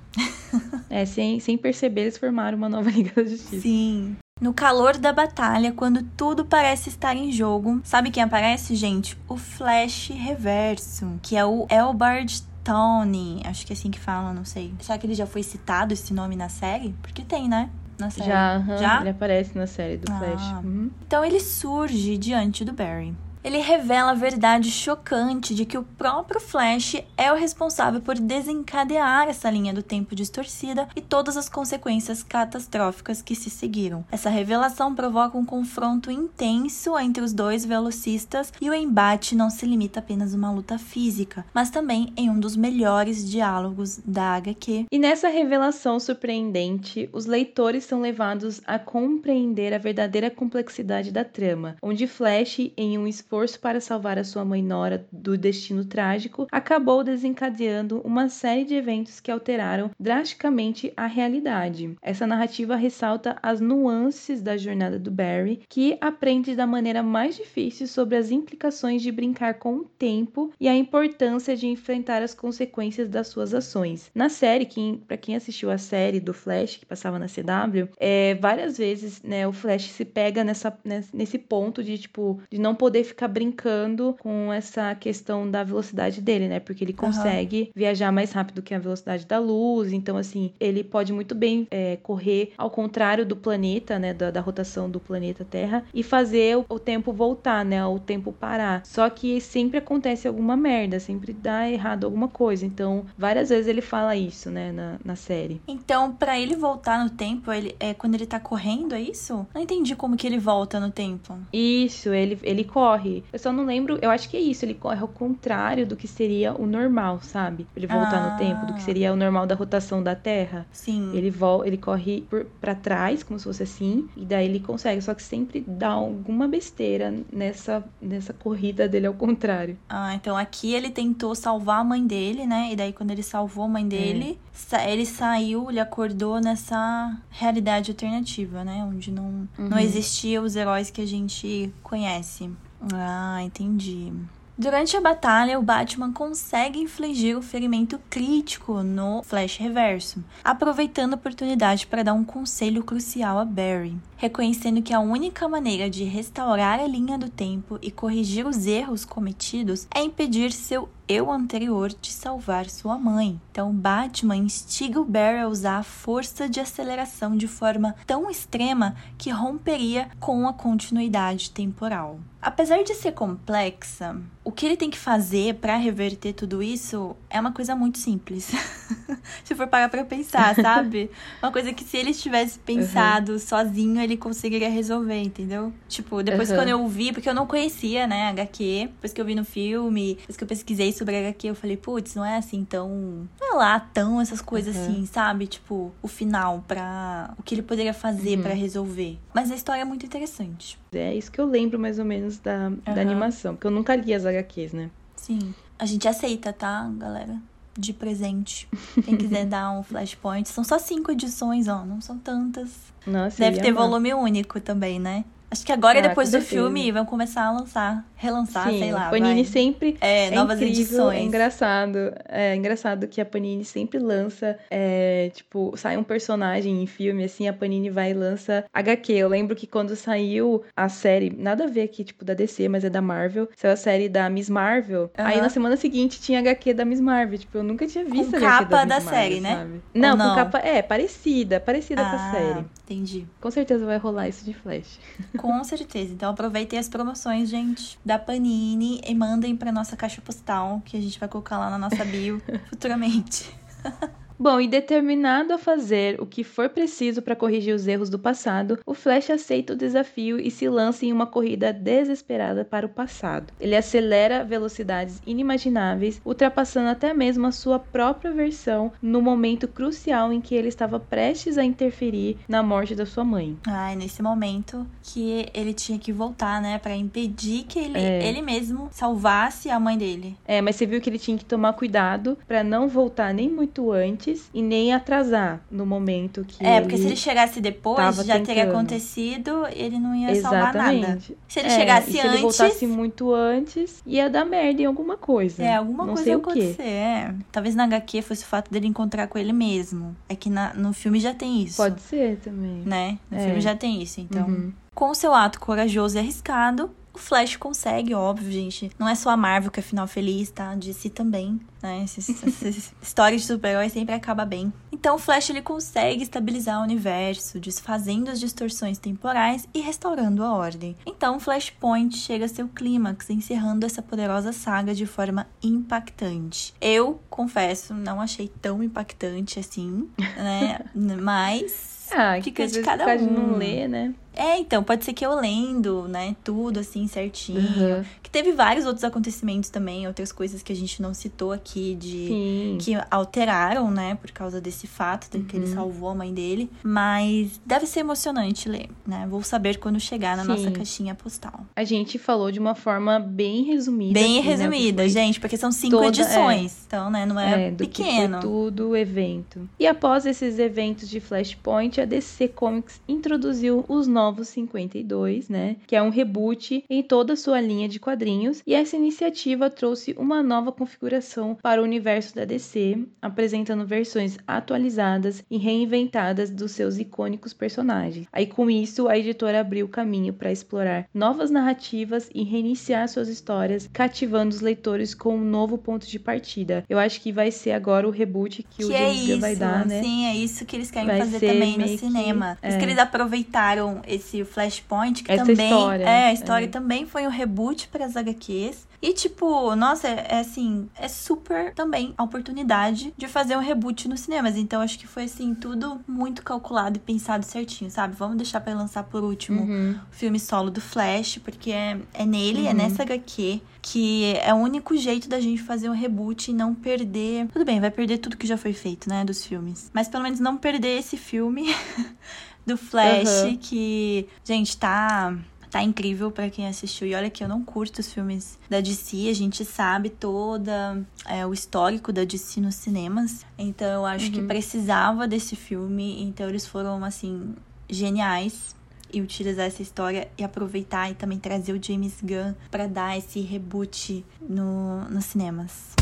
é, 0.89 1.05
sem, 1.05 1.39
sem 1.39 1.57
perceber, 1.57 2.01
eles 2.01 2.17
formaram 2.17 2.57
uma 2.57 2.69
nova 2.69 2.89
Liga 2.89 3.11
da 3.15 3.23
Justiça. 3.29 3.61
Sim. 3.61 4.15
No 4.43 4.53
calor 4.53 4.97
da 4.97 5.13
batalha, 5.13 5.71
quando 5.71 6.03
tudo 6.17 6.43
parece 6.43 6.89
estar 6.89 7.15
em 7.15 7.31
jogo, 7.31 7.79
sabe 7.81 8.11
quem 8.11 8.21
aparece, 8.21 8.75
gente? 8.75 9.17
O 9.25 9.37
Flash 9.37 10.09
Reverso, 10.09 11.17
que 11.21 11.37
é 11.37 11.45
o 11.45 11.65
Elbard 11.69 12.43
Tony, 12.61 13.41
acho 13.45 13.65
que 13.65 13.71
é 13.71 13.75
assim 13.75 13.89
que 13.89 13.97
fala, 13.97 14.33
não 14.33 14.43
sei. 14.43 14.73
Será 14.81 14.97
que 14.97 15.07
ele 15.07 15.13
já 15.13 15.25
foi 15.25 15.43
citado 15.43 15.93
esse 15.93 16.13
nome 16.13 16.35
na 16.35 16.49
série? 16.49 16.93
Porque 17.01 17.21
tem, 17.21 17.47
né? 17.47 17.69
Na 17.97 18.09
série. 18.09 18.29
Já, 18.29 18.57
uhum, 18.57 18.77
já? 18.77 18.99
ele 18.99 19.09
aparece 19.11 19.57
na 19.57 19.65
série 19.65 19.95
do 19.95 20.11
Flash. 20.11 20.41
Ah. 20.41 20.61
Uhum. 20.61 20.91
Então 21.07 21.23
ele 21.23 21.39
surge 21.39 22.17
diante 22.17 22.65
do 22.65 22.73
Barry 22.73 23.15
ele 23.43 23.57
revela 23.57 24.11
a 24.11 24.15
verdade 24.15 24.71
chocante 24.71 25.53
de 25.53 25.65
que 25.65 25.77
o 25.77 25.83
próprio 25.83 26.39
Flash 26.39 26.95
é 27.17 27.31
o 27.31 27.35
responsável 27.35 27.99
por 27.99 28.17
desencadear 28.17 29.27
essa 29.27 29.49
linha 29.49 29.73
do 29.73 29.83
tempo 29.83 30.15
distorcida 30.15 30.87
e 30.95 31.01
todas 31.01 31.35
as 31.35 31.49
consequências 31.49 32.23
catastróficas 32.23 33.21
que 33.21 33.35
se 33.35 33.49
seguiram. 33.49 34.05
Essa 34.11 34.29
revelação 34.29 34.95
provoca 34.95 35.37
um 35.37 35.45
confronto 35.45 36.09
intenso 36.09 36.97
entre 36.97 37.23
os 37.23 37.33
dois 37.33 37.65
velocistas 37.65 38.53
e 38.61 38.69
o 38.69 38.73
embate 38.73 39.35
não 39.35 39.49
se 39.49 39.65
limita 39.65 39.99
apenas 39.99 40.33
a 40.33 40.37
uma 40.37 40.51
luta 40.51 40.77
física, 40.77 41.45
mas 41.53 41.69
também 41.69 42.13
em 42.15 42.29
um 42.29 42.39
dos 42.39 42.55
melhores 42.55 43.29
diálogos 43.29 43.99
da 44.05 44.35
HQ. 44.35 44.85
E 44.91 44.99
nessa 44.99 45.27
revelação 45.27 45.99
surpreendente, 45.99 47.09
os 47.11 47.25
leitores 47.25 47.83
são 47.83 47.99
levados 47.99 48.61
a 48.65 48.79
compreender 48.79 49.73
a 49.73 49.77
verdadeira 49.77 50.29
complexidade 50.29 51.11
da 51.11 51.25
trama, 51.25 51.75
onde 51.81 52.07
Flash, 52.07 52.71
em 52.77 52.97
um 52.97 53.05
esforço 53.07 53.32
esforço 53.33 53.59
para 53.59 53.81
salvar 53.81 54.19
a 54.19 54.23
sua 54.23 54.45
mãe 54.45 54.61
Nora 54.61 55.07
do 55.11 55.35
destino 55.35 55.83
trágico, 55.83 56.47
acabou 56.51 57.03
desencadeando 57.03 57.99
uma 58.05 58.29
série 58.29 58.63
de 58.63 58.75
eventos 58.75 59.19
que 59.19 59.31
alteraram 59.31 59.89
drasticamente 59.99 60.93
a 60.95 61.07
realidade. 61.07 61.95
Essa 61.99 62.27
narrativa 62.27 62.75
ressalta 62.75 63.35
as 63.41 63.59
nuances 63.59 64.39
da 64.39 64.55
jornada 64.55 64.99
do 64.99 65.09
Barry, 65.09 65.61
que 65.67 65.97
aprende 65.99 66.55
da 66.55 66.67
maneira 66.67 67.01
mais 67.01 67.35
difícil 67.35 67.87
sobre 67.87 68.17
as 68.17 68.29
implicações 68.29 69.01
de 69.01 69.11
brincar 69.11 69.55
com 69.55 69.77
o 69.77 69.83
tempo 69.83 70.51
e 70.59 70.67
a 70.67 70.75
importância 70.75 71.57
de 71.57 71.65
enfrentar 71.65 72.21
as 72.21 72.35
consequências 72.35 73.09
das 73.09 73.29
suas 73.29 73.51
ações. 73.51 74.11
Na 74.13 74.29
série, 74.29 74.67
para 75.07 75.17
quem 75.17 75.35
assistiu 75.35 75.71
a 75.71 75.79
série 75.79 76.19
do 76.19 76.35
Flash 76.35 76.77
que 76.77 76.85
passava 76.85 77.17
na 77.17 77.25
CW, 77.25 77.89
é, 77.97 78.35
várias 78.35 78.77
vezes, 78.77 79.23
né, 79.23 79.47
o 79.47 79.51
Flash 79.51 79.89
se 79.89 80.05
pega 80.05 80.43
nessa, 80.43 80.77
nesse 81.11 81.39
ponto 81.39 81.83
de 81.83 81.97
tipo 81.97 82.39
de 82.51 82.59
não 82.59 82.75
poder 82.75 83.03
ficar 83.03 83.22
fica 83.23 83.27
brincando 83.27 84.15
com 84.19 84.51
essa 84.51 84.93
questão 84.95 85.49
da 85.49 85.63
velocidade 85.63 86.21
dele, 86.21 86.47
né? 86.47 86.59
Porque 86.59 86.83
ele 86.83 86.93
consegue 86.93 87.61
uhum. 87.61 87.67
viajar 87.75 88.11
mais 88.11 88.31
rápido 88.31 88.61
que 88.61 88.73
a 88.73 88.79
velocidade 88.79 89.25
da 89.25 89.39
luz. 89.39 89.93
Então, 89.93 90.17
assim, 90.17 90.53
ele 90.59 90.83
pode 90.83 91.13
muito 91.13 91.33
bem 91.33 91.67
é, 91.71 91.97
correr 91.97 92.53
ao 92.57 92.69
contrário 92.69 93.25
do 93.25 93.35
planeta, 93.35 93.97
né? 93.97 94.13
Da, 94.13 94.31
da, 94.31 94.41
rotação 94.41 94.89
do 94.89 94.99
planeta 94.99 95.45
Terra 95.45 95.85
e 95.93 96.03
fazer 96.03 96.57
o, 96.57 96.65
o 96.67 96.79
tempo 96.79 97.13
voltar, 97.13 97.63
né? 97.63 97.85
O 97.85 97.99
tempo 97.99 98.33
parar. 98.33 98.85
Só 98.85 99.09
que 99.09 99.39
sempre 99.39 99.77
acontece 99.77 100.27
alguma 100.27 100.57
merda, 100.57 100.99
sempre 100.99 101.31
dá 101.31 101.69
errado 101.69 102.05
alguma 102.05 102.27
coisa. 102.27 102.65
Então, 102.65 103.05
várias 103.17 103.49
vezes 103.49 103.67
ele 103.67 103.81
fala 103.81 104.15
isso, 104.15 104.49
né? 104.49 104.71
Na, 104.71 104.97
na 105.03 105.15
série. 105.15 105.61
Então, 105.67 106.13
para 106.13 106.39
ele 106.39 106.55
voltar 106.55 107.01
no 107.03 107.09
tempo, 107.09 107.51
ele 107.51 107.75
é 107.79 107.93
quando 107.93 108.15
ele 108.15 108.25
tá 108.25 108.39
correndo, 108.39 108.93
é 108.93 109.01
isso? 109.01 109.45
Não 109.53 109.61
entendi 109.61 109.95
como 109.95 110.17
que 110.17 110.27
ele 110.27 110.37
volta 110.37 110.79
no 110.79 110.91
tempo. 110.91 111.37
Isso, 111.53 112.09
ele, 112.09 112.37
ele 112.43 112.63
corre. 112.63 113.12
Eu 113.31 113.39
só 113.39 113.51
não 113.51 113.65
lembro, 113.65 113.99
eu 114.01 114.09
acho 114.09 114.29
que 114.29 114.37
é 114.37 114.39
isso, 114.39 114.63
ele 114.63 114.73
corre 114.73 115.01
ao 115.01 115.07
contrário 115.07 115.85
do 115.85 115.95
que 115.95 116.07
seria 116.07 116.53
o 116.53 116.65
normal, 116.65 117.19
sabe? 117.21 117.67
Ele 117.75 117.87
voltar 117.87 118.17
ah. 118.17 118.31
no 118.31 118.37
tempo, 118.37 118.65
do 118.65 118.73
que 118.73 118.81
seria 118.81 119.11
o 119.11 119.15
normal 119.15 119.45
da 119.45 119.55
rotação 119.55 120.01
da 120.01 120.15
Terra. 120.15 120.65
Sim. 120.71 121.11
Ele 121.13 121.29
volta, 121.29 121.67
ele 121.67 121.77
corre 121.77 122.25
para 122.61 122.73
trás, 122.73 123.23
como 123.23 123.37
se 123.37 123.45
fosse 123.45 123.63
assim, 123.63 124.07
e 124.15 124.25
daí 124.25 124.45
ele 124.45 124.59
consegue, 124.59 125.01
só 125.01 125.13
que 125.13 125.21
sempre 125.21 125.63
dá 125.67 125.89
alguma 125.89 126.47
besteira 126.47 127.13
nessa 127.31 127.83
nessa 128.01 128.33
corrida 128.33 128.87
dele 128.87 129.07
ao 129.07 129.13
contrário. 129.13 129.77
Ah, 129.89 130.13
então 130.15 130.37
aqui 130.37 130.73
ele 130.73 130.89
tentou 130.89 131.35
salvar 131.35 131.81
a 131.81 131.83
mãe 131.83 132.05
dele, 132.05 132.45
né? 132.45 132.69
E 132.71 132.75
daí 132.75 132.93
quando 132.93 133.11
ele 133.11 133.23
salvou 133.23 133.65
a 133.65 133.67
mãe 133.67 133.87
dele, 133.87 134.39
é. 134.71 134.91
ele 134.91 135.05
saiu, 135.05 135.69
ele 135.69 135.79
acordou 135.79 136.39
nessa 136.39 137.17
realidade 137.29 137.91
alternativa, 137.91 138.63
né? 138.63 138.85
Onde 138.87 139.11
não, 139.11 139.47
uhum. 139.57 139.69
não 139.69 139.79
existia 139.79 140.41
os 140.41 140.55
heróis 140.55 140.89
que 140.89 141.01
a 141.01 141.07
gente 141.07 141.73
conhece. 141.81 142.49
Ah, 142.91 143.41
entendi. 143.43 144.11
Durante 144.55 144.95
a 144.95 145.01
batalha, 145.01 145.57
o 145.57 145.63
Batman 145.63 146.13
consegue 146.13 146.79
infligir 146.79 147.35
o 147.35 147.41
ferimento 147.41 147.99
crítico 148.07 148.83
no 148.83 149.23
Flash 149.23 149.57
Reverso, 149.57 150.23
aproveitando 150.43 151.13
a 151.13 151.15
oportunidade 151.15 151.87
para 151.87 152.03
dar 152.03 152.13
um 152.13 152.23
conselho 152.23 152.83
crucial 152.83 153.39
a 153.39 153.45
Barry, 153.45 153.97
reconhecendo 154.15 154.81
que 154.83 154.93
a 154.93 154.99
única 154.99 155.49
maneira 155.49 155.89
de 155.89 156.03
restaurar 156.03 156.79
a 156.79 156.85
linha 156.85 157.17
do 157.17 157.29
tempo 157.29 157.79
e 157.81 157.89
corrigir 157.89 158.45
os 158.45 158.67
erros 158.67 159.03
cometidos 159.03 159.87
é 159.93 160.03
impedir 160.03 160.51
seu 160.51 160.87
eu 161.13 161.31
anterior 161.31 161.93
de 162.01 162.11
salvar 162.11 162.69
sua 162.69 162.97
mãe. 162.97 163.39
Então, 163.51 163.71
Batman 163.71 164.35
instiga 164.35 164.99
o 164.99 165.05
Barry 165.05 165.39
a 165.39 165.47
usar 165.47 165.77
a 165.77 165.83
força 165.83 166.49
de 166.49 166.59
aceleração 166.59 167.37
de 167.37 167.47
forma 167.47 167.95
tão 168.05 168.29
extrema 168.29 168.95
que 169.17 169.29
romperia 169.29 170.09
com 170.19 170.47
a 170.47 170.53
continuidade 170.53 171.51
temporal. 171.51 172.19
Apesar 172.41 172.83
de 172.83 172.93
ser 172.93 173.13
complexa, 173.13 174.17
o 174.43 174.51
que 174.51 174.65
ele 174.65 174.75
tem 174.75 174.89
que 174.89 174.97
fazer 174.97 175.55
para 175.55 175.77
reverter 175.77 176.33
tudo 176.33 176.61
isso 176.61 177.15
é 177.29 177.39
uma 177.39 177.53
coisa 177.53 177.73
muito 177.73 177.97
simples. 177.97 178.51
se 179.45 179.55
for 179.55 179.65
parar 179.65 179.87
pra 179.87 180.03
pensar, 180.03 180.53
sabe? 180.61 181.09
Uma 181.41 181.53
coisa 181.53 181.71
que 181.71 181.85
se 181.85 181.95
ele 181.95 182.13
tivesse 182.13 182.59
pensado 182.59 183.33
uhum. 183.33 183.39
sozinho, 183.39 184.01
ele 184.01 184.17
conseguiria 184.17 184.69
resolver, 184.69 185.21
entendeu? 185.21 185.71
Tipo, 185.87 186.21
depois 186.21 186.49
uhum. 186.49 186.57
quando 186.57 186.67
eu 186.69 186.85
vi, 186.87 187.13
porque 187.13 187.29
eu 187.29 187.33
não 187.33 187.47
conhecia, 187.47 188.05
né, 188.05 188.27
HQ, 188.31 188.89
depois 188.93 189.13
que 189.13 189.21
eu 189.21 189.25
vi 189.25 189.35
no 189.35 189.45
filme, 189.45 190.15
depois 190.15 190.35
que 190.35 190.43
eu 190.43 190.47
pesquisei 190.47 190.91
sobre 190.91 191.02
HQ, 191.09 191.47
eu 191.47 191.55
falei, 191.55 191.77
putz, 191.77 192.15
não 192.15 192.25
é 192.25 192.37
assim 192.37 192.63
tão. 192.63 193.27
Não 193.39 193.53
é 193.53 193.55
lá 193.55 193.79
tão 193.79 194.21
essas 194.21 194.41
coisas 194.41 194.75
uhum. 194.75 194.81
assim, 194.81 195.05
sabe? 195.05 195.47
Tipo, 195.47 195.91
o 196.01 196.07
final 196.07 196.63
pra. 196.67 197.33
O 197.37 197.43
que 197.43 197.55
ele 197.55 197.61
poderia 197.61 197.93
fazer 197.93 198.41
para 198.41 198.53
resolver. 198.53 199.19
Mas 199.33 199.51
a 199.51 199.55
história 199.55 199.81
é 199.81 199.85
muito 199.85 200.05
interessante. 200.05 200.79
É 200.91 201.13
isso 201.13 201.31
que 201.31 201.39
eu 201.39 201.45
lembro 201.45 201.79
mais 201.79 201.99
ou 201.99 202.05
menos 202.05 202.37
da, 202.39 202.69
uhum. 202.69 202.79
da 202.85 203.01
animação, 203.01 203.55
porque 203.55 203.67
eu 203.67 203.71
nunca 203.71 203.95
li 203.95 204.13
as 204.13 204.25
HQs, 204.25 204.73
né? 204.73 204.89
Sim. 205.15 205.53
A 205.79 205.85
gente 205.85 206.07
aceita, 206.07 206.53
tá, 206.53 206.89
galera? 206.97 207.37
De 207.77 207.91
presente. 207.91 208.67
Quem 209.03 209.17
quiser 209.17 209.45
dar 209.47 209.71
um 209.71 209.83
flashpoint. 209.83 210.47
São 210.47 210.63
só 210.63 210.77
cinco 210.77 211.11
edições, 211.11 211.67
ó. 211.67 211.85
Não 211.85 211.99
são 211.99 212.17
tantas. 212.19 212.93
Nossa, 213.05 213.37
Deve 213.37 213.59
ter 213.59 213.71
volume 213.71 214.13
único 214.13 214.61
também, 214.61 214.99
né? 214.99 215.25
Acho 215.53 215.67
que 215.67 215.71
agora, 215.71 215.99
ah, 215.99 216.01
depois 216.01 216.31
do 216.31 216.41
filme, 216.41 216.91
vão 216.91 217.05
começar 217.05 217.43
a 217.43 217.51
lançar, 217.51 218.03
relançar, 218.15 218.71
Sim, 218.71 218.79
sei 218.79 218.91
lá. 218.91 219.11
Panini 219.11 219.43
vai. 219.43 219.51
sempre. 219.51 219.97
É, 220.01 220.25
é 220.25 220.31
novas 220.31 220.59
incrível, 220.59 220.81
edições. 220.81 221.19
É 221.19 221.23
engraçado. 221.23 221.97
É 222.27 222.55
engraçado 222.55 223.07
que 223.07 223.21
a 223.21 223.25
Panini 223.25 223.63
sempre 223.63 223.99
lança, 223.99 224.57
é, 224.71 225.29
tipo, 225.31 225.71
sai 225.77 225.95
um 225.95 226.03
personagem 226.03 226.81
em 226.81 226.87
filme, 226.87 227.23
assim, 227.23 227.47
a 227.47 227.53
Panini 227.53 227.91
vai 227.91 228.09
e 228.09 228.13
lança 228.15 228.65
HQ. 228.73 229.13
Eu 229.13 229.29
lembro 229.29 229.55
que 229.55 229.67
quando 229.67 229.95
saiu 229.95 230.63
a 230.75 230.89
série, 230.89 231.29
nada 231.29 231.65
a 231.65 231.67
ver 231.67 231.83
aqui, 231.83 232.03
tipo, 232.03 232.25
da 232.25 232.33
DC, 232.33 232.67
mas 232.67 232.83
é 232.83 232.89
da 232.89 232.99
Marvel, 232.99 233.47
saiu 233.55 233.73
a 233.73 233.77
série 233.77 234.09
da 234.09 234.27
Miss 234.31 234.49
Marvel. 234.49 235.03
Uhum. 235.03 235.09
Aí 235.23 235.39
na 235.39 235.49
semana 235.49 235.77
seguinte 235.77 236.19
tinha 236.19 236.39
HQ 236.39 236.73
da 236.73 236.83
Miss 236.83 236.99
Marvel. 236.99 237.37
Tipo, 237.37 237.59
eu 237.59 237.63
nunca 237.63 237.85
tinha 237.85 238.03
visto 238.03 238.31
com 238.31 238.37
a 238.37 238.39
HQ 238.39 238.63
capa 238.63 238.85
da, 238.85 238.99
da 238.99 239.01
série, 239.01 239.39
né? 239.39 239.57
Sabe? 239.57 239.83
Não, 239.93 240.17
não, 240.17 240.29
com 240.29 240.35
capa. 240.35 240.57
É, 240.57 240.81
parecida, 240.81 241.59
parecida 241.59 242.01
ah, 242.01 242.09
com 242.09 242.15
a 242.15 242.27
ah, 242.27 242.31
série. 242.31 242.65
Entendi. 242.85 243.27
Com 243.39 243.51
certeza 243.51 243.85
vai 243.85 243.97
rolar 243.97 244.27
isso 244.27 244.43
de 244.43 244.53
Flash. 244.55 244.99
Com 245.43 245.61
certeza. 245.61 246.13
Então 246.13 246.31
aproveitem 246.31 246.79
as 246.79 246.87
promoções, 246.87 247.49
gente, 247.49 247.99
da 248.05 248.17
Panini 248.17 249.01
e 249.05 249.13
mandem 249.13 249.57
para 249.57 249.73
nossa 249.73 249.93
caixa 249.97 250.21
postal, 250.21 250.81
que 250.85 250.95
a 250.95 251.01
gente 251.01 251.19
vai 251.19 251.27
colocar 251.27 251.57
lá 251.57 251.69
na 251.69 251.77
nossa 251.77 252.05
bio 252.05 252.41
futuramente. 252.71 253.53
Bom, 254.43 254.59
e 254.59 254.67
determinado 254.67 255.53
a 255.53 255.57
fazer 255.57 256.21
o 256.21 256.25
que 256.25 256.43
for 256.43 256.67
preciso 256.67 257.21
para 257.21 257.33
corrigir 257.33 257.73
os 257.73 257.87
erros 257.87 258.09
do 258.09 258.19
passado, 258.19 258.77
o 258.85 258.93
Flash 258.93 259.29
aceita 259.29 259.71
o 259.71 259.75
desafio 259.77 260.37
e 260.37 260.51
se 260.51 260.67
lança 260.67 261.05
em 261.05 261.13
uma 261.13 261.25
corrida 261.25 261.71
desesperada 261.71 262.65
para 262.65 262.85
o 262.85 262.89
passado. 262.89 263.53
Ele 263.57 263.73
acelera 263.73 264.43
velocidades 264.43 265.21
inimagináveis, 265.25 266.21
ultrapassando 266.25 266.89
até 266.89 267.13
mesmo 267.13 267.47
a 267.47 267.53
sua 267.53 267.79
própria 267.79 268.33
versão 268.33 268.91
no 269.01 269.21
momento 269.21 269.65
crucial 269.65 270.33
em 270.33 270.41
que 270.41 270.53
ele 270.53 270.67
estava 270.67 270.99
prestes 270.99 271.57
a 271.57 271.63
interferir 271.63 272.35
na 272.45 272.61
morte 272.61 272.95
da 272.95 273.05
sua 273.05 273.23
mãe. 273.23 273.57
Ai, 273.65 273.95
nesse 273.95 274.21
momento 274.21 274.85
que 275.01 275.45
ele 275.53 275.73
tinha 275.73 275.97
que 275.97 276.11
voltar, 276.11 276.61
né, 276.61 276.77
para 276.79 276.97
impedir 276.97 277.63
que 277.63 277.79
ele, 277.79 277.97
é. 277.97 278.27
ele 278.27 278.41
mesmo 278.41 278.89
salvasse 278.91 279.69
a 279.69 279.79
mãe 279.79 279.97
dele. 279.97 280.35
É, 280.45 280.59
mas 280.59 280.75
você 280.75 280.85
viu 280.85 280.99
que 280.99 281.09
ele 281.09 281.17
tinha 281.17 281.37
que 281.37 281.45
tomar 281.45 281.71
cuidado 281.71 282.37
para 282.45 282.61
não 282.61 282.89
voltar 282.89 283.33
nem 283.33 283.49
muito 283.49 283.89
antes 283.89 284.32
e 284.53 284.61
nem 284.61 284.93
atrasar 284.93 285.61
no 285.69 285.85
momento 285.85 286.43
que 286.45 286.65
É, 286.65 286.81
porque 286.81 286.97
se 286.97 287.05
ele 287.05 287.15
chegasse 287.15 287.59
depois, 287.61 288.15
já 288.17 288.23
tentando. 288.23 288.45
teria 288.45 288.63
acontecido, 288.65 289.65
ele 289.73 289.99
não 289.99 290.15
ia 290.15 290.31
Exatamente. 290.31 290.63
salvar 290.63 290.93
nada. 290.93 291.21
Se 291.47 291.59
ele 291.59 291.67
é, 291.67 291.77
chegasse 291.77 292.11
se 292.11 292.19
antes, 292.19 292.21
se 292.21 292.27
ele 292.27 292.41
voltasse 292.41 292.87
muito 292.87 293.33
antes, 293.33 294.03
ia 294.05 294.29
dar 294.29 294.45
merda 294.45 294.81
em 294.81 294.85
alguma 294.85 295.17
coisa. 295.17 295.63
É, 295.63 295.75
alguma 295.75 296.05
não 296.05 296.13
coisa 296.13 296.29
ia 296.29 296.35
acontecer. 296.37 296.81
É. 296.81 297.35
Talvez 297.51 297.75
na 297.75 297.83
HQ 297.85 298.21
fosse 298.21 298.43
o 298.43 298.47
fato 298.47 298.71
dele 298.71 298.87
encontrar 298.87 299.27
com 299.27 299.37
ele 299.37 299.53
mesmo. 299.53 300.15
É 300.27 300.35
que 300.35 300.49
na, 300.49 300.73
no 300.73 300.93
filme 300.93 301.19
já 301.19 301.33
tem 301.33 301.63
isso. 301.63 301.77
Pode 301.77 302.01
ser 302.01 302.37
também. 302.37 302.81
Né? 302.85 303.17
No 303.29 303.37
é. 303.37 303.45
filme 303.45 303.61
já 303.61 303.75
tem 303.75 304.01
isso, 304.01 304.21
então. 304.21 304.47
Uhum. 304.47 304.73
Com 304.93 305.13
seu 305.13 305.33
ato 305.33 305.59
corajoso 305.59 306.17
e 306.17 306.19
arriscado, 306.19 306.91
o 307.13 307.19
Flash 307.19 307.55
consegue, 307.55 308.13
óbvio, 308.13 308.51
gente. 308.51 308.91
Não 308.97 309.07
é 309.07 309.15
só 309.15 309.29
a 309.29 309.37
Marvel 309.37 309.71
que 309.71 309.79
é 309.79 309.83
final 309.83 310.07
feliz, 310.07 310.49
tá? 310.49 310.73
DC 310.73 311.09
também, 311.11 311.59
né? 311.81 312.01
Essas, 312.03 312.91
histórias 313.01 313.41
de 313.41 313.47
super-herói 313.47 313.89
sempre 313.89 314.15
acaba 314.15 314.45
bem. 314.45 314.73
Então 314.91 315.15
o 315.15 315.19
Flash 315.19 315.49
ele 315.49 315.61
consegue 315.61 316.23
estabilizar 316.23 316.79
o 316.79 316.83
universo, 316.83 317.59
desfazendo 317.59 318.31
as 318.31 318.39
distorções 318.39 318.97
temporais 318.97 319.67
e 319.73 319.79
restaurando 319.79 320.43
a 320.43 320.53
ordem. 320.53 320.95
Então 321.05 321.39
Flashpoint 321.39 322.17
chega 322.17 322.45
a 322.45 322.47
seu 322.47 322.67
clímax, 322.67 323.29
encerrando 323.29 323.85
essa 323.85 324.01
poderosa 324.01 324.51
saga 324.51 324.95
de 324.95 325.05
forma 325.05 325.47
impactante. 325.61 326.73
Eu, 326.81 327.21
confesso, 327.29 327.93
não 327.93 328.21
achei 328.21 328.47
tão 328.47 328.81
impactante 328.81 329.59
assim, 329.59 330.09
né? 330.17 330.79
Mas 331.21 332.09
ah, 332.11 332.39
fica 332.41 332.67
de 332.67 332.81
cada 332.81 333.05
um. 333.15 333.31
não 333.31 333.57
ler, 333.57 333.87
né? 333.87 334.13
É, 334.35 334.57
então, 334.57 334.83
pode 334.83 335.05
ser 335.05 335.13
que 335.13 335.25
eu 335.25 335.35
lendo, 335.35 336.07
né, 336.07 336.35
tudo 336.43 336.79
assim 336.79 337.07
certinho. 337.07 337.59
Uhum. 337.59 338.03
Que 338.21 338.29
teve 338.29 338.51
vários 338.51 338.85
outros 338.85 339.03
acontecimentos 339.03 339.69
também, 339.69 340.07
outras 340.07 340.31
coisas 340.31 340.61
que 340.63 340.71
a 340.73 340.75
gente 340.75 341.01
não 341.01 341.13
citou 341.13 341.51
aqui 341.51 341.95
de 341.95 342.27
Sim. 342.27 342.77
que 342.79 342.97
alteraram, 343.11 343.91
né, 343.91 344.15
por 344.15 344.31
causa 344.31 344.59
desse 344.59 344.87
fato 344.87 345.29
de 345.29 345.37
uhum. 345.37 345.43
que 345.43 345.55
ele 345.55 345.65
uhum. 345.67 345.73
salvou 345.73 346.09
a 346.09 346.15
mãe 346.15 346.33
dele, 346.33 346.69
mas 346.83 347.59
deve 347.65 347.85
ser 347.85 347.99
emocionante 348.01 348.67
ler, 348.67 348.89
né? 349.05 349.27
Vou 349.29 349.43
saber 349.43 349.77
quando 349.77 349.99
chegar 349.99 350.35
na 350.35 350.43
Sim. 350.43 350.49
nossa 350.49 350.71
caixinha 350.71 351.15
postal. 351.15 351.65
A 351.75 351.83
gente 351.83 352.17
falou 352.17 352.51
de 352.51 352.59
uma 352.59 352.75
forma 352.75 353.19
bem 353.19 353.63
resumida. 353.63 354.13
Bem 354.13 354.39
aqui, 354.39 354.47
né, 354.47 354.55
resumida, 354.55 355.03
né? 355.03 355.09
gente, 355.09 355.39
porque 355.39 355.57
são 355.57 355.71
cinco 355.71 355.97
toda, 355.97 356.07
edições. 356.07 356.73
É, 356.73 356.85
então, 356.87 357.09
né, 357.09 357.25
não 357.25 357.39
é, 357.39 357.67
é 357.67 357.71
pequeno. 357.71 358.39
tudo 358.39 358.89
o 358.89 358.97
evento. 358.97 359.69
E 359.79 359.85
após 359.85 360.25
esses 360.25 360.57
eventos 360.59 361.07
de 361.07 361.19
Flashpoint, 361.19 362.01
a 362.01 362.05
DC 362.05 362.47
Comics 362.49 363.01
introduziu 363.07 363.85
os 363.87 364.07
novos 364.07 364.22
Novos 364.23 364.47
52, 364.49 365.49
né? 365.49 365.75
Que 365.85 365.97
é 365.97 366.01
um 366.01 366.09
reboot 366.09 366.85
em 366.89 367.03
toda 367.03 367.33
a 367.33 367.35
sua 367.35 367.59
linha 367.59 367.89
de 367.89 367.99
quadrinhos. 367.99 368.63
E 368.65 368.73
essa 368.73 368.95
iniciativa 368.95 369.69
trouxe 369.69 370.15
uma 370.17 370.41
nova 370.41 370.71
configuração 370.71 371.57
para 371.61 371.81
o 371.81 371.83
universo 371.83 372.33
da 372.33 372.45
DC, 372.45 372.99
apresentando 373.21 373.85
versões 373.85 374.37
atualizadas 374.47 375.43
e 375.51 375.57
reinventadas 375.57 376.49
dos 376.49 376.71
seus 376.71 376.97
icônicos 376.97 377.53
personagens. 377.53 378.25
Aí 378.31 378.47
com 378.47 378.69
isso, 378.69 379.09
a 379.09 379.17
editora 379.17 379.59
abriu 379.59 379.89
caminho 379.89 380.33
para 380.33 380.53
explorar 380.53 381.05
novas 381.13 381.51
narrativas 381.51 382.29
e 382.33 382.43
reiniciar 382.43 383.09
suas 383.09 383.27
histórias, 383.27 383.89
cativando 383.91 384.55
os 384.55 384.61
leitores 384.61 385.13
com 385.13 385.35
um 385.35 385.43
novo 385.43 385.77
ponto 385.77 386.07
de 386.07 386.17
partida. 386.17 386.85
Eu 386.87 386.97
acho 386.97 387.19
que 387.19 387.33
vai 387.33 387.51
ser 387.51 387.71
agora 387.71 388.07
o 388.07 388.11
reboot 388.11 388.63
que, 388.63 388.77
que 388.77 388.85
o 388.85 388.87
James 388.87 389.29
é 389.31 389.35
vai 389.37 389.55
dar, 389.57 389.85
né? 389.85 390.01
Sim, 390.01 390.25
é 390.27 390.35
isso 390.37 390.65
que 390.65 390.77
eles 390.77 390.89
querem 390.89 391.07
vai 391.07 391.19
fazer 391.19 391.39
também 391.41 391.77
no 391.77 391.87
cinema. 391.97 392.57
Que, 392.61 392.67
é. 392.67 392.77
que 392.77 392.85
eles 392.85 392.97
aproveitaram 392.97 394.01
esse 394.13 394.43
Flashpoint, 394.43 395.23
que 395.23 395.31
Essa 395.31 395.45
também. 395.45 395.69
História, 395.69 396.03
é, 396.03 396.25
a 396.25 396.33
história 396.33 396.65
é. 396.65 396.69
também 396.69 397.05
foi 397.05 397.25
um 397.25 397.29
reboot 397.29 397.87
para 397.87 398.05
as 398.05 398.15
HQs. 398.15 398.87
E, 399.01 399.11
tipo, 399.13 399.75
nossa, 399.75 400.07
é, 400.07 400.27
é, 400.29 400.39
assim, 400.39 400.89
é 400.95 401.09
super 401.09 401.73
também 401.73 402.13
a 402.17 402.23
oportunidade 402.23 403.13
de 403.17 403.27
fazer 403.27 403.57
um 403.57 403.59
reboot 403.59 404.07
nos 404.07 404.21
cinemas. 404.21 404.55
Então, 404.55 404.81
acho 404.81 404.97
que 404.97 405.05
foi, 405.05 405.23
assim, 405.23 405.53
tudo 405.53 405.99
muito 406.07 406.41
calculado 406.41 406.97
e 406.97 406.99
pensado 407.01 407.45
certinho, 407.45 407.91
sabe? 407.91 408.15
Vamos 408.15 408.37
deixar 408.37 408.61
para 408.61 408.73
lançar 408.73 409.03
por 409.03 409.21
último 409.21 409.63
uhum. 409.63 409.99
o 410.09 410.15
filme 410.15 410.39
solo 410.39 410.71
do 410.71 410.79
Flash, 410.79 411.37
porque 411.43 411.71
é, 411.71 411.97
é 412.13 412.25
nele, 412.25 412.59
é 412.59 412.63
uhum. 412.63 412.69
é 412.69 412.73
nessa 412.73 413.03
HQ 413.03 413.61
que 413.83 414.37
é 414.41 414.53
o 414.53 414.57
único 414.57 414.95
jeito 414.95 415.27
da 415.27 415.41
gente 415.41 415.61
fazer 415.61 415.89
um 415.89 415.93
reboot 415.93 416.49
e 416.49 416.53
não 416.53 416.73
perder. 416.73 417.49
Tudo 417.49 417.65
bem, 417.65 417.81
vai 417.81 417.91
perder 417.91 418.17
tudo 418.17 418.37
que 418.37 418.47
já 418.47 418.55
foi 418.55 418.71
feito, 418.71 419.09
né, 419.09 419.25
dos 419.25 419.45
filmes. 419.45 419.91
Mas 419.93 420.07
pelo 420.07 420.23
menos 420.23 420.39
não 420.39 420.55
perder 420.55 420.99
esse 420.99 421.17
filme 421.17 421.65
do 422.65 422.77
Flash, 422.77 423.43
uhum. 423.43 423.57
que, 423.57 424.27
gente, 424.43 424.77
tá 424.77 425.35
tá 425.73 425.81
incrível 425.81 426.29
para 426.29 426.51
quem 426.51 426.67
assistiu. 426.67 427.07
E 427.07 427.15
olha 427.15 427.31
que 427.31 427.43
eu 427.43 427.47
não 427.47 427.63
curto 427.63 427.97
os 427.97 428.13
filmes 428.13 428.59
da 428.69 428.79
DC, 428.79 429.27
a 429.27 429.33
gente 429.33 429.65
sabe 429.65 430.07
toda 430.07 431.03
é, 431.25 431.47
o 431.47 431.51
histórico 431.51 432.13
da 432.13 432.23
DC 432.23 432.61
nos 432.61 432.75
cinemas. 432.75 433.43
Então 433.57 433.87
eu 433.87 434.05
acho 434.05 434.27
uhum. 434.27 434.31
que 434.33 434.41
precisava 434.43 435.27
desse 435.27 435.55
filme, 435.55 436.21
então 436.21 436.47
eles 436.47 436.67
foram 436.67 437.03
assim 437.03 437.55
geniais 437.89 438.75
e 439.11 439.19
utilizar 439.19 439.65
essa 439.65 439.81
história 439.81 440.27
e 440.37 440.43
aproveitar 440.43 441.09
e 441.09 441.15
também 441.15 441.39
trazer 441.39 441.73
o 441.73 441.83
James 441.83 442.17
Gunn 442.21 442.53
para 442.69 442.87
dar 442.87 443.17
esse 443.17 443.41
reboot 443.41 444.23
no, 444.47 445.05
nos 445.09 445.25
cinemas. 445.25 445.93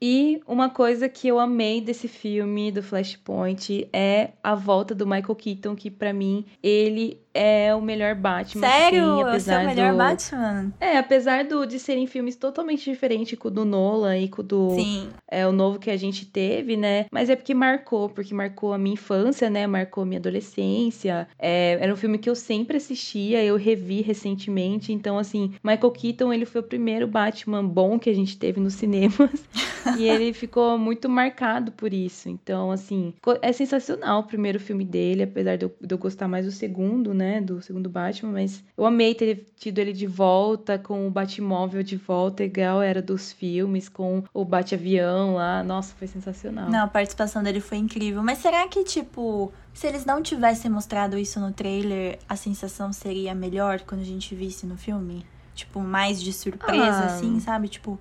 E 0.00 0.40
uma 0.46 0.70
coisa 0.70 1.08
que 1.08 1.26
eu 1.26 1.40
amei 1.40 1.80
desse 1.80 2.06
filme 2.06 2.70
do 2.70 2.82
Flashpoint 2.82 3.88
é 3.92 4.30
a 4.42 4.54
volta 4.54 4.94
do 4.94 5.04
Michael 5.06 5.34
Keaton, 5.34 5.74
que 5.74 5.90
para 5.90 6.12
mim 6.12 6.46
ele 6.62 7.20
é 7.38 7.72
o 7.72 7.80
melhor 7.80 8.16
Batman. 8.16 8.66
Sério? 8.66 9.16
Sim, 9.16 9.22
apesar 9.22 9.60
é 9.60 9.64
o 9.64 9.66
melhor 9.68 9.92
do... 9.92 9.98
Batman? 9.98 10.72
É, 10.80 10.98
apesar 10.98 11.44
do, 11.44 11.64
de 11.64 11.78
serem 11.78 12.06
filmes 12.08 12.34
totalmente 12.34 12.90
diferentes 12.90 13.38
com 13.38 13.46
o 13.46 13.50
do 13.50 13.64
Nolan 13.64 14.18
e 14.18 14.28
com 14.28 14.42
o 14.42 14.44
do 14.44 14.70
Sim. 14.70 15.08
É, 15.30 15.46
o 15.46 15.52
novo 15.52 15.78
que 15.78 15.90
a 15.90 15.96
gente 15.96 16.26
teve, 16.26 16.76
né? 16.76 17.06
Mas 17.12 17.30
é 17.30 17.36
porque 17.36 17.54
marcou, 17.54 18.08
porque 18.08 18.34
marcou 18.34 18.72
a 18.72 18.78
minha 18.78 18.94
infância, 18.94 19.48
né? 19.48 19.66
Marcou 19.68 20.02
a 20.02 20.06
minha 20.06 20.18
adolescência. 20.18 21.28
É, 21.38 21.78
era 21.80 21.92
um 21.92 21.96
filme 21.96 22.18
que 22.18 22.28
eu 22.28 22.34
sempre 22.34 22.76
assistia, 22.76 23.44
eu 23.44 23.56
revi 23.56 24.00
recentemente. 24.00 24.92
Então, 24.92 25.16
assim, 25.16 25.54
Michael 25.62 25.92
Keaton, 25.92 26.32
ele 26.32 26.44
foi 26.44 26.60
o 26.60 26.64
primeiro 26.64 27.06
Batman 27.06 27.64
bom 27.64 27.98
que 27.98 28.10
a 28.10 28.14
gente 28.14 28.36
teve 28.36 28.58
nos 28.58 28.74
cinemas. 28.74 29.30
e 29.96 30.08
ele 30.08 30.32
ficou 30.32 30.76
muito 30.76 31.08
marcado 31.08 31.70
por 31.70 31.92
isso. 31.92 32.28
Então, 32.28 32.72
assim, 32.72 33.14
é 33.40 33.52
sensacional 33.52 34.20
o 34.20 34.24
primeiro 34.24 34.58
filme 34.58 34.84
dele, 34.84 35.22
apesar 35.22 35.56
de 35.56 35.66
eu, 35.66 35.74
de 35.80 35.94
eu 35.94 35.98
gostar 35.98 36.26
mais 36.26 36.44
do 36.44 36.52
segundo, 36.52 37.14
né? 37.14 37.27
Né, 37.28 37.40
do 37.40 37.60
segundo 37.60 37.90
Batman, 37.90 38.32
mas 38.32 38.64
eu 38.76 38.86
amei 38.86 39.14
ter 39.14 39.46
tido 39.56 39.78
ele 39.78 39.92
de 39.92 40.06
volta, 40.06 40.78
com 40.78 41.06
o 41.06 41.10
Batmóvel 41.10 41.82
de 41.82 41.96
volta, 41.96 42.42
igual 42.42 42.80
era 42.80 43.02
dos 43.02 43.32
filmes, 43.32 43.88
com 43.88 44.24
o 44.32 44.44
Bate-Avião 44.44 45.34
lá. 45.34 45.62
Nossa, 45.62 45.94
foi 45.94 46.08
sensacional. 46.08 46.70
Não, 46.70 46.84
a 46.84 46.88
participação 46.88 47.42
dele 47.42 47.60
foi 47.60 47.78
incrível. 47.78 48.22
Mas 48.22 48.38
será 48.38 48.66
que, 48.66 48.82
tipo, 48.82 49.52
se 49.74 49.86
eles 49.86 50.04
não 50.04 50.22
tivessem 50.22 50.70
mostrado 50.70 51.18
isso 51.18 51.38
no 51.38 51.52
trailer, 51.52 52.18
a 52.28 52.36
sensação 52.36 52.92
seria 52.92 53.34
melhor 53.34 53.80
quando 53.80 54.00
a 54.00 54.04
gente 54.04 54.34
visse 54.34 54.66
no 54.66 54.76
filme? 54.76 55.26
Tipo, 55.54 55.80
mais 55.80 56.22
de 56.22 56.32
surpresa, 56.32 57.00
ah. 57.00 57.06
assim, 57.06 57.40
sabe? 57.40 57.68
Tipo, 57.68 58.00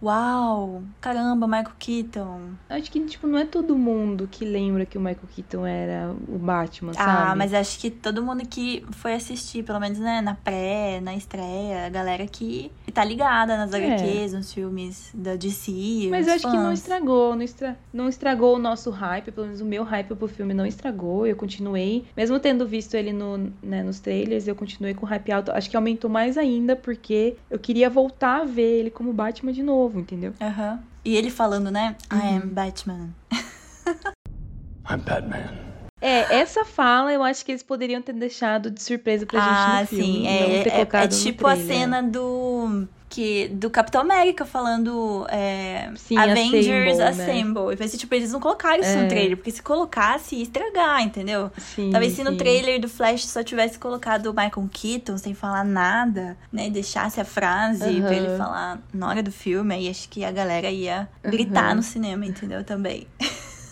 Uau! 0.00 0.82
Caramba, 1.00 1.46
Michael 1.46 1.72
Keaton. 1.78 2.40
Acho 2.68 2.90
que, 2.90 3.00
tipo, 3.00 3.26
não 3.26 3.38
é 3.38 3.44
todo 3.44 3.76
mundo 3.76 4.28
que 4.30 4.44
lembra 4.44 4.86
que 4.86 4.96
o 4.96 5.00
Michael 5.00 5.26
Keaton 5.34 5.66
era 5.66 6.14
o 6.28 6.38
Batman, 6.38 6.92
ah, 6.92 6.94
sabe? 6.94 7.32
Ah, 7.32 7.36
mas 7.36 7.52
acho 7.52 7.78
que 7.80 7.90
todo 7.90 8.22
mundo 8.22 8.46
que 8.46 8.84
foi 8.92 9.14
assistir, 9.14 9.64
pelo 9.64 9.80
menos, 9.80 9.98
né, 9.98 10.20
na 10.20 10.34
pré, 10.34 11.00
na 11.00 11.14
estreia, 11.14 11.86
a 11.86 11.88
galera 11.88 12.26
que 12.26 12.70
tá 12.94 13.04
ligada 13.04 13.56
nas 13.56 13.72
é. 13.72 13.94
HQs, 13.94 14.32
nos 14.34 14.52
filmes 14.52 15.10
da 15.12 15.34
DC. 15.34 16.08
Mas 16.10 16.28
eu 16.28 16.34
acho 16.34 16.42
fãs. 16.42 16.52
que 16.52 16.58
não 16.58 16.72
estragou, 16.72 17.34
não, 17.34 17.42
estra... 17.42 17.78
não 17.92 18.08
estragou 18.08 18.54
o 18.54 18.58
nosso 18.58 18.90
hype, 18.90 19.32
pelo 19.32 19.46
menos 19.46 19.60
o 19.60 19.64
meu 19.64 19.82
hype 19.82 20.14
pro 20.14 20.28
filme 20.28 20.54
não 20.54 20.64
estragou. 20.64 21.26
Eu 21.26 21.34
continuei, 21.34 22.04
mesmo 22.16 22.38
tendo 22.38 22.66
visto 22.66 22.94
ele 22.94 23.12
no, 23.12 23.52
né, 23.62 23.82
nos 23.82 23.98
trailers, 23.98 24.46
eu 24.46 24.54
continuei 24.54 24.94
com 24.94 25.04
hype 25.06 25.32
alto. 25.32 25.50
Acho 25.50 25.68
que 25.68 25.76
aumentou 25.76 26.08
mais 26.08 26.38
ainda, 26.38 26.76
porque 26.76 27.36
eu 27.50 27.58
queria 27.58 27.90
voltar 27.90 28.42
a 28.42 28.44
ver 28.44 28.80
ele 28.80 28.90
como 28.90 29.12
Batman 29.12 29.52
de 29.52 29.62
novo 29.62 29.87
novo, 29.88 29.98
entendeu? 29.98 30.34
Aham. 30.40 30.74
Uhum. 30.74 30.78
E 31.04 31.16
ele 31.16 31.30
falando, 31.30 31.70
né? 31.70 31.96
Uhum. 32.12 32.18
I 32.18 32.36
am 32.36 32.48
Batman. 32.48 33.08
I'm 34.88 35.00
Batman. 35.00 35.68
É, 36.00 36.36
essa 36.36 36.64
fala 36.64 37.12
eu 37.12 37.24
acho 37.24 37.44
que 37.44 37.50
eles 37.50 37.62
poderiam 37.62 38.00
ter 38.00 38.12
deixado 38.12 38.70
de 38.70 38.80
surpresa 38.80 39.26
pra 39.26 39.40
gente 39.40 39.48
ah, 39.50 39.80
no 39.80 39.86
filme. 39.88 40.04
Ah, 40.04 40.06
sim. 40.06 40.26
É, 40.28 40.68
é, 40.68 41.02
é, 41.04 41.08
tipo 41.08 41.46
a 41.46 41.56
cena 41.56 42.02
do 42.02 42.86
que 43.08 43.48
do 43.48 43.70
Capitão 43.70 44.00
América 44.02 44.44
falando 44.44 45.26
é, 45.30 45.90
Sim, 45.96 46.18
Avengers 46.18 47.00
Assemble, 47.00 47.02
Assemble. 47.02 47.76
né? 47.78 47.86
E 47.86 47.96
tipo, 47.98 48.14
eles 48.14 48.32
não 48.32 48.40
colocaram 48.40 48.80
isso 48.82 48.90
É. 48.90 49.02
no 49.02 49.08
trailer, 49.08 49.36
porque 49.36 49.50
se 49.50 49.62
colocasse, 49.62 50.36
ia 50.36 50.42
estragar, 50.42 51.00
entendeu? 51.02 51.50
Sim, 51.56 51.90
Talvez 51.90 52.12
se 52.12 52.22
no 52.22 52.36
trailer 52.36 52.80
do 52.80 52.88
Flash 52.88 53.24
só 53.26 53.42
tivesse 53.42 53.78
colocado 53.78 54.26
o 54.26 54.30
Michael 54.34 54.68
Keaton 54.72 55.16
sem 55.18 55.34
falar 55.34 55.64
nada, 55.64 56.36
né? 56.52 56.66
E 56.66 56.70
deixasse 56.70 57.20
a 57.20 57.24
frase 57.24 57.84
Aham. 57.84 58.02
pra 58.02 58.14
ele 58.14 58.28
falar 58.36 58.78
na 58.92 59.08
hora 59.08 59.22
do 59.22 59.32
filme, 59.32 59.74
aí 59.74 59.88
acho 59.88 60.08
que 60.08 60.24
a 60.24 60.30
galera 60.30 60.70
ia 60.70 61.08
gritar 61.22 61.66
Aham. 61.68 61.74
no 61.76 61.82
cinema, 61.82 62.26
entendeu? 62.26 62.62
Também. 62.62 63.06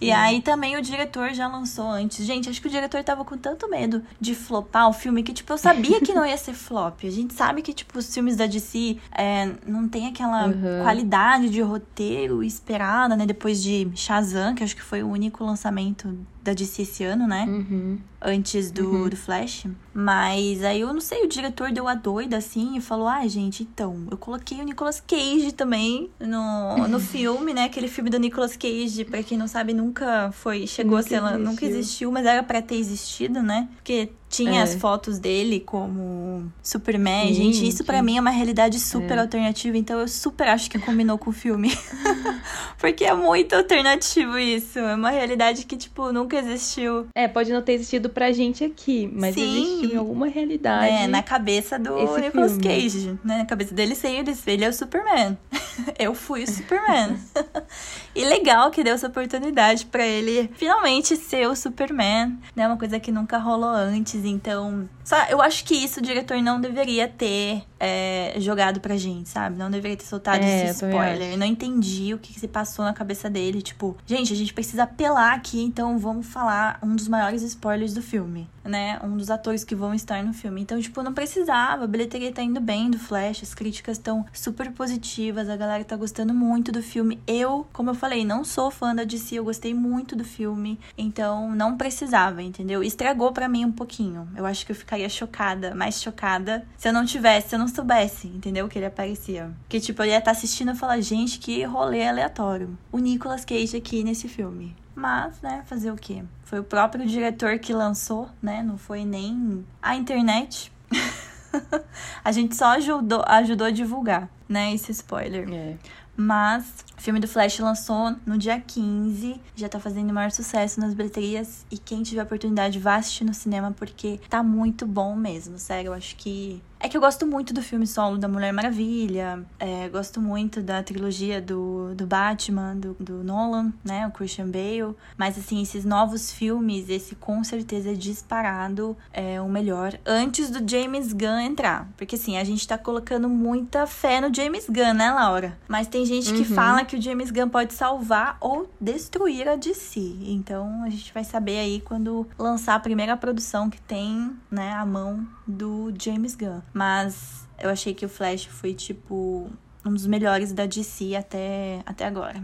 E 0.00 0.12
aí 0.12 0.42
também 0.42 0.76
o 0.76 0.82
diretor 0.82 1.32
já 1.32 1.48
lançou 1.48 1.88
antes. 1.88 2.24
Gente, 2.24 2.48
acho 2.50 2.60
que 2.60 2.68
o 2.68 2.70
diretor 2.70 3.02
tava 3.02 3.24
com 3.24 3.36
tanto 3.36 3.68
medo 3.70 4.02
de 4.20 4.34
flopar 4.34 4.88
o 4.88 4.92
filme 4.92 5.22
que, 5.22 5.32
tipo, 5.32 5.52
eu 5.52 5.58
sabia 5.58 6.00
que 6.00 6.12
não 6.12 6.24
ia 6.26 6.36
ser 6.36 6.52
flop. 6.52 7.04
A 7.04 7.10
gente 7.10 7.32
sabe 7.32 7.62
que, 7.62 7.72
tipo, 7.72 7.98
os 7.98 8.12
filmes 8.12 8.36
da 8.36 8.46
DC 8.46 8.98
é, 9.16 9.50
não 9.66 9.88
tem 9.88 10.06
aquela 10.08 10.46
Uhum. 10.48 10.82
qualidade 10.82 11.48
de 11.48 11.60
roteiro 11.62 12.42
esperada, 12.42 13.16
né? 13.16 13.24
Depois 13.26 13.62
de 13.62 13.90
Shazam, 13.94 14.54
que 14.54 14.62
acho 14.62 14.76
que 14.76 14.82
foi 14.82 15.02
o 15.02 15.08
único 15.08 15.42
lançamento 15.44 16.14
da 16.46 16.54
DC 16.54 16.82
esse 16.82 17.04
ano, 17.04 17.26
né? 17.26 17.44
Uhum. 17.48 17.98
antes 18.22 18.70
do, 18.70 18.88
Uhum. 18.90 19.08
do 19.08 19.16
Flash. 19.16 19.66
Mas 19.94 20.62
aí 20.64 20.80
eu 20.80 20.92
não 20.92 21.00
sei, 21.00 21.24
o 21.24 21.28
diretor 21.28 21.70
deu 21.72 21.86
a 21.86 21.94
doida 21.94 22.36
assim 22.36 22.76
e 22.76 22.80
falou: 22.80 23.06
ai, 23.08 23.28
gente, 23.28 23.62
então, 23.62 24.06
eu 24.10 24.16
coloquei 24.16 24.60
o 24.60 24.64
Nicolas 24.64 25.00
Cage 25.06 25.52
também 25.52 26.10
no, 26.20 26.88
no 26.88 26.98
filme, 27.00 27.52
né? 27.54 27.64
Aquele 27.64 27.88
filme 27.88 28.10
do 28.10 28.18
Nicolas 28.18 28.56
Cage, 28.56 29.04
pra 29.04 29.22
quem 29.22 29.36
não 29.38 29.46
sabe, 29.48 29.72
nunca 29.72 30.30
foi. 30.32 30.66
Chegou 30.66 30.96
Nunca 30.98 31.06
a 31.06 31.08
ser. 31.08 31.20
lan- 31.20 31.38
Nunca 31.38 31.64
existiu. 31.64 31.78
existiu, 31.80 32.12
mas 32.12 32.26
era 32.26 32.42
pra 32.42 32.60
ter 32.62 32.76
existido, 32.76 33.42
né? 33.42 33.68
Porque 33.76 34.10
tinha 34.28 34.60
É. 34.60 34.62
as 34.62 34.74
fotos 34.74 35.18
dele 35.18 35.60
como 35.60 36.50
Superman. 36.62 37.28
Sim, 37.28 37.34
gente, 37.34 37.68
isso 37.68 37.84
pra 37.84 37.98
sim. 37.98 38.04
mim 38.04 38.16
é 38.18 38.20
uma 38.20 38.30
realidade 38.30 38.78
super 38.80 39.16
É. 39.16 39.20
alternativa, 39.20 39.76
então 39.78 40.00
eu 40.00 40.08
super 40.08 40.48
acho 40.48 40.70
que 40.70 40.78
combinou 40.78 41.16
com 41.16 41.30
o 41.30 41.32
filme. 41.32 41.72
Porque 42.78 43.04
é 43.04 43.14
muito 43.14 43.54
alternativo 43.54 44.38
isso. 44.38 44.78
É 44.78 44.94
uma 44.94 45.10
realidade 45.10 45.64
que, 45.64 45.76
tipo, 45.76 46.12
nunca 46.12 46.36
existiu. 46.38 47.06
É, 47.14 47.26
pode 47.26 47.52
não 47.52 47.62
ter 47.62 47.72
existido 47.72 48.10
pra 48.10 48.32
gente 48.32 48.62
aqui, 48.64 49.10
mas 49.12 49.34
Sim. 49.34 49.62
existiu 49.62 49.90
em 49.94 49.96
alguma 49.96 50.26
realidade. 50.26 50.92
É, 50.92 51.06
na 51.06 51.22
cabeça 51.22 51.78
do 51.78 51.94
Nicolas 52.20 52.52
filme. 52.52 52.62
Cage, 52.62 53.18
né? 53.24 53.38
Na 53.38 53.44
cabeça 53.46 53.74
dele, 53.74 53.94
sem 53.94 54.16
ele, 54.18 54.34
ele 54.46 54.64
é 54.64 54.68
o 54.68 54.72
Superman. 54.72 55.38
Eu 55.98 56.14
fui 56.14 56.44
o 56.44 56.50
Superman. 56.50 57.18
e 58.14 58.24
legal 58.24 58.70
que 58.70 58.82
deu 58.82 58.94
essa 58.94 59.06
oportunidade 59.06 59.86
pra 59.86 60.06
ele 60.06 60.50
finalmente 60.56 61.16
ser 61.16 61.48
o 61.48 61.56
Superman, 61.56 62.38
né? 62.54 62.66
Uma 62.66 62.76
coisa 62.76 62.98
que 62.98 63.12
nunca 63.12 63.38
rolou 63.38 63.70
antes, 63.70 64.24
então... 64.24 64.88
Só, 65.04 65.16
eu 65.28 65.40
acho 65.40 65.64
que 65.64 65.74
isso 65.74 66.00
o 66.00 66.02
diretor 66.02 66.40
não 66.42 66.60
deveria 66.60 67.06
ter 67.06 67.62
é, 67.78 68.34
jogado 68.38 68.80
pra 68.80 68.96
gente, 68.96 69.28
sabe? 69.28 69.56
Não 69.56 69.70
deveria 69.70 69.96
ter 69.96 70.04
soltado 70.04 70.42
É, 70.42 70.64
esse 70.64 70.84
spoiler. 70.84 71.32
Eu 71.32 71.38
não 71.38 71.46
entendi 71.46 72.14
o 72.14 72.18
que, 72.18 72.32
que 72.32 72.40
se 72.40 72.48
passou 72.48 72.84
na 72.84 72.92
cabeça 72.92 73.28
dele. 73.28 73.60
Tipo, 73.62 73.96
gente, 74.06 74.32
a 74.32 74.36
gente 74.36 74.52
precisa 74.54 74.84
apelar 74.84 75.34
aqui, 75.34 75.62
então 75.62 75.98
vamos 75.98 76.26
falar 76.26 76.78
um 76.82 76.94
dos 76.94 77.08
maiores 77.08 77.42
spoilers 77.42 77.92
do 77.92 78.02
filme, 78.02 78.48
né? 78.64 78.98
Um 79.02 79.16
dos 79.16 79.30
atores 79.30 79.64
que 79.64 79.74
vão 79.74 79.94
estar 79.94 80.22
no 80.22 80.32
filme. 80.32 80.60
Então, 80.60 80.80
tipo, 80.80 81.02
não 81.02 81.12
precisava. 81.12 81.84
A 81.84 81.86
bilheteria 81.86 82.32
tá 82.32 82.42
indo 82.42 82.60
bem 82.60 82.90
do 82.90 82.98
Flash, 82.98 83.42
as 83.42 83.54
críticas 83.54 83.98
estão 83.98 84.24
super 84.32 84.70
positivas, 84.72 85.48
a 85.48 85.56
galera 85.56 85.84
tá 85.84 85.96
gostando 85.96 86.32
muito 86.32 86.72
do 86.72 86.82
filme. 86.82 87.20
Eu, 87.26 87.66
como 87.72 87.90
eu 87.90 87.94
falei, 87.94 88.24
não 88.24 88.44
sou 88.44 88.70
fã 88.70 88.94
da 88.94 89.04
DC, 89.04 89.36
eu 89.36 89.44
gostei 89.44 89.74
muito 89.74 90.16
do 90.16 90.24
filme, 90.24 90.78
então 90.96 91.50
não 91.54 91.76
precisava, 91.76 92.42
entendeu? 92.42 92.82
Estragou 92.82 93.32
pra 93.32 93.48
mim 93.48 93.64
um 93.64 93.72
pouquinho. 93.72 94.28
Eu 94.34 94.46
acho 94.46 94.64
que 94.64 94.72
eu 94.72 94.76
ficaria 94.76 95.08
chocada, 95.08 95.74
mais 95.74 96.00
chocada, 96.00 96.66
se 96.76 96.88
eu 96.88 96.92
não 96.92 97.04
tivesse, 97.04 97.50
se 97.50 97.54
eu 97.54 97.58
não 97.66 97.74
soubesse, 97.74 98.28
entendeu? 98.28 98.68
Que 98.68 98.78
ele 98.78 98.86
aparecia. 98.86 99.50
Que, 99.68 99.80
tipo, 99.80 100.02
eu 100.02 100.06
ia 100.06 100.18
estar 100.18 100.30
assistindo 100.30 100.72
e 100.72 100.76
falar, 100.76 101.00
gente, 101.00 101.38
que 101.38 101.64
rolê 101.64 102.06
aleatório. 102.06 102.78
O 102.92 102.98
Nicolas 102.98 103.44
Cage 103.44 103.76
aqui 103.76 104.04
nesse 104.04 104.28
filme. 104.28 104.74
Mas, 104.94 105.40
né, 105.42 105.62
fazer 105.66 105.90
o 105.90 105.96
quê? 105.96 106.22
Foi 106.44 106.60
o 106.60 106.64
próprio 106.64 107.04
diretor 107.04 107.58
que 107.58 107.72
lançou, 107.72 108.30
né? 108.40 108.62
Não 108.62 108.78
foi 108.78 109.04
nem 109.04 109.64
a 109.82 109.96
internet. 109.96 110.72
a 112.24 112.32
gente 112.32 112.54
só 112.54 112.76
ajudou, 112.76 113.22
ajudou 113.26 113.66
a 113.66 113.70
divulgar, 113.70 114.30
né, 114.48 114.72
esse 114.72 114.92
spoiler. 114.92 115.48
É. 115.52 115.76
Mas 116.16 116.82
o 116.96 117.00
filme 117.00 117.20
do 117.20 117.28
Flash 117.28 117.58
lançou 117.58 118.16
no 118.24 118.38
dia 118.38 118.58
15, 118.58 119.38
já 119.54 119.68
tá 119.68 119.78
fazendo 119.78 120.10
o 120.10 120.14
maior 120.14 120.30
sucesso 120.30 120.80
nas 120.80 120.94
bilheterias. 120.94 121.66
E 121.70 121.76
quem 121.76 122.02
tiver 122.02 122.22
oportunidade, 122.22 122.78
vá 122.78 122.96
assistir 122.96 123.24
no 123.24 123.34
cinema, 123.34 123.74
porque 123.76 124.18
tá 124.30 124.42
muito 124.42 124.86
bom 124.86 125.14
mesmo, 125.14 125.58
sério. 125.58 125.88
Eu 125.88 125.92
acho 125.92 126.16
que. 126.16 126.62
É 126.78 126.88
que 126.88 126.96
eu 126.96 127.00
gosto 127.00 127.26
muito 127.26 127.54
do 127.54 127.62
filme 127.62 127.86
solo 127.86 128.18
da 128.18 128.28
Mulher 128.28 128.52
Maravilha, 128.52 129.44
é, 129.58 129.88
gosto 129.88 130.20
muito 130.20 130.60
da 130.62 130.82
trilogia 130.82 131.40
do, 131.40 131.94
do 131.94 132.06
Batman, 132.06 132.76
do, 132.76 132.94
do 133.00 133.24
Nolan, 133.24 133.72
né? 133.82 134.06
O 134.06 134.10
Christian 134.10 134.46
Bale. 134.48 134.94
Mas, 135.16 135.38
assim, 135.38 135.62
esses 135.62 135.84
novos 135.86 136.30
filmes, 136.30 136.88
esse 136.90 137.14
com 137.14 137.42
certeza 137.42 137.90
é 137.92 137.94
disparado 137.94 138.96
é, 139.12 139.40
o 139.40 139.48
melhor 139.48 139.98
antes 140.04 140.50
do 140.50 140.68
James 140.70 141.12
Gunn 141.12 141.40
entrar. 141.40 141.88
Porque, 141.96 142.14
assim, 142.16 142.36
a 142.36 142.44
gente 142.44 142.68
tá 142.68 142.76
colocando 142.76 143.28
muita 143.28 143.86
fé 143.86 144.20
no 144.20 144.32
James 144.32 144.66
Gunn, 144.68 144.92
né, 144.94 145.10
Laura? 145.10 145.58
Mas 145.66 145.86
tem 145.86 146.04
gente 146.04 146.32
que 146.32 146.40
Uhum. 146.40 146.54
fala 146.54 146.84
que 146.84 146.96
o 146.96 147.02
James 147.02 147.30
Gunn 147.30 147.48
pode 147.48 147.72
salvar 147.72 148.36
ou 148.40 148.70
destruir 148.80 149.48
a 149.48 149.56
DC. 149.56 149.98
Então, 150.26 150.82
a 150.84 150.90
gente 150.90 151.12
vai 151.12 151.24
saber 151.24 151.58
aí 151.58 151.80
quando 151.80 152.26
lançar 152.38 152.74
a 152.74 152.80
primeira 152.80 153.16
produção 153.16 153.70
que 153.70 153.80
tem, 153.80 154.36
né, 154.50 154.72
a 154.74 154.84
mão 154.84 155.26
do 155.46 155.92
James 156.00 156.34
Gunn. 156.34 156.60
Mas 156.76 157.48
eu 157.58 157.70
achei 157.70 157.94
que 157.94 158.04
o 158.04 158.08
Flash 158.08 158.44
foi, 158.44 158.74
tipo, 158.74 159.50
um 159.82 159.94
dos 159.94 160.06
melhores 160.06 160.52
da 160.52 160.66
DC 160.66 161.16
até, 161.16 161.82
até 161.86 162.04
agora. 162.04 162.42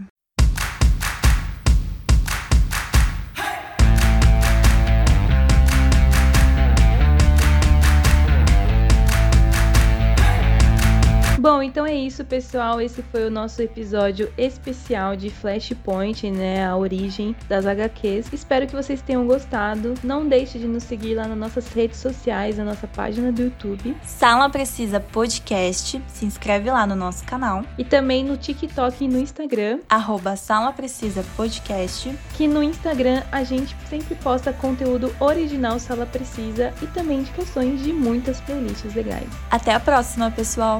Bom, 11.43 11.61
então 11.61 11.85
é 11.85 11.93
isso, 11.93 12.23
pessoal. 12.23 12.79
Esse 12.79 13.01
foi 13.01 13.27
o 13.27 13.29
nosso 13.29 13.61
episódio 13.61 14.31
especial 14.37 15.13
de 15.13 15.29
Flashpoint, 15.29 16.31
né? 16.31 16.65
A 16.65 16.77
origem 16.77 17.35
das 17.49 17.65
HQs. 17.65 18.31
Espero 18.31 18.65
que 18.65 18.73
vocês 18.73 19.01
tenham 19.01 19.27
gostado. 19.27 19.93
Não 20.01 20.25
deixe 20.25 20.57
de 20.57 20.65
nos 20.65 20.83
seguir 20.83 21.15
lá 21.15 21.27
nas 21.27 21.37
nossas 21.37 21.67
redes 21.73 21.99
sociais, 21.99 22.57
na 22.57 22.63
nossa 22.63 22.87
página 22.87 23.29
do 23.29 23.41
YouTube 23.41 23.93
Sala 24.05 24.49
Precisa 24.49 25.01
Podcast, 25.01 26.01
se 26.07 26.25
inscreve 26.25 26.71
lá 26.71 26.87
no 26.87 26.95
nosso 26.95 27.25
canal. 27.25 27.65
e 27.77 27.83
também 27.83 28.23
no 28.23 28.37
TikTok 28.37 29.03
e 29.03 29.09
no 29.09 29.19
Instagram. 29.19 29.79
Arroba 29.89 30.37
Sala 30.37 30.71
Precisa 30.71 31.25
Podcast. 31.35 32.09
Que 32.37 32.47
no 32.47 32.63
Instagram 32.63 33.21
a 33.29 33.43
gente 33.43 33.75
sempre 33.89 34.15
posta 34.15 34.53
conteúdo 34.53 35.13
original 35.19 35.77
Sala 35.77 36.05
Precisa 36.05 36.73
e 36.81 36.87
também 36.87 37.19
indicações 37.19 37.83
de 37.83 37.91
muitas 37.91 38.39
playlists 38.39 38.95
legais. 38.95 39.27
Até 39.51 39.73
a 39.73 39.79
próxima, 39.81 40.31
pessoal! 40.31 40.79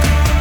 Thank 0.00 0.26
you 0.26 0.31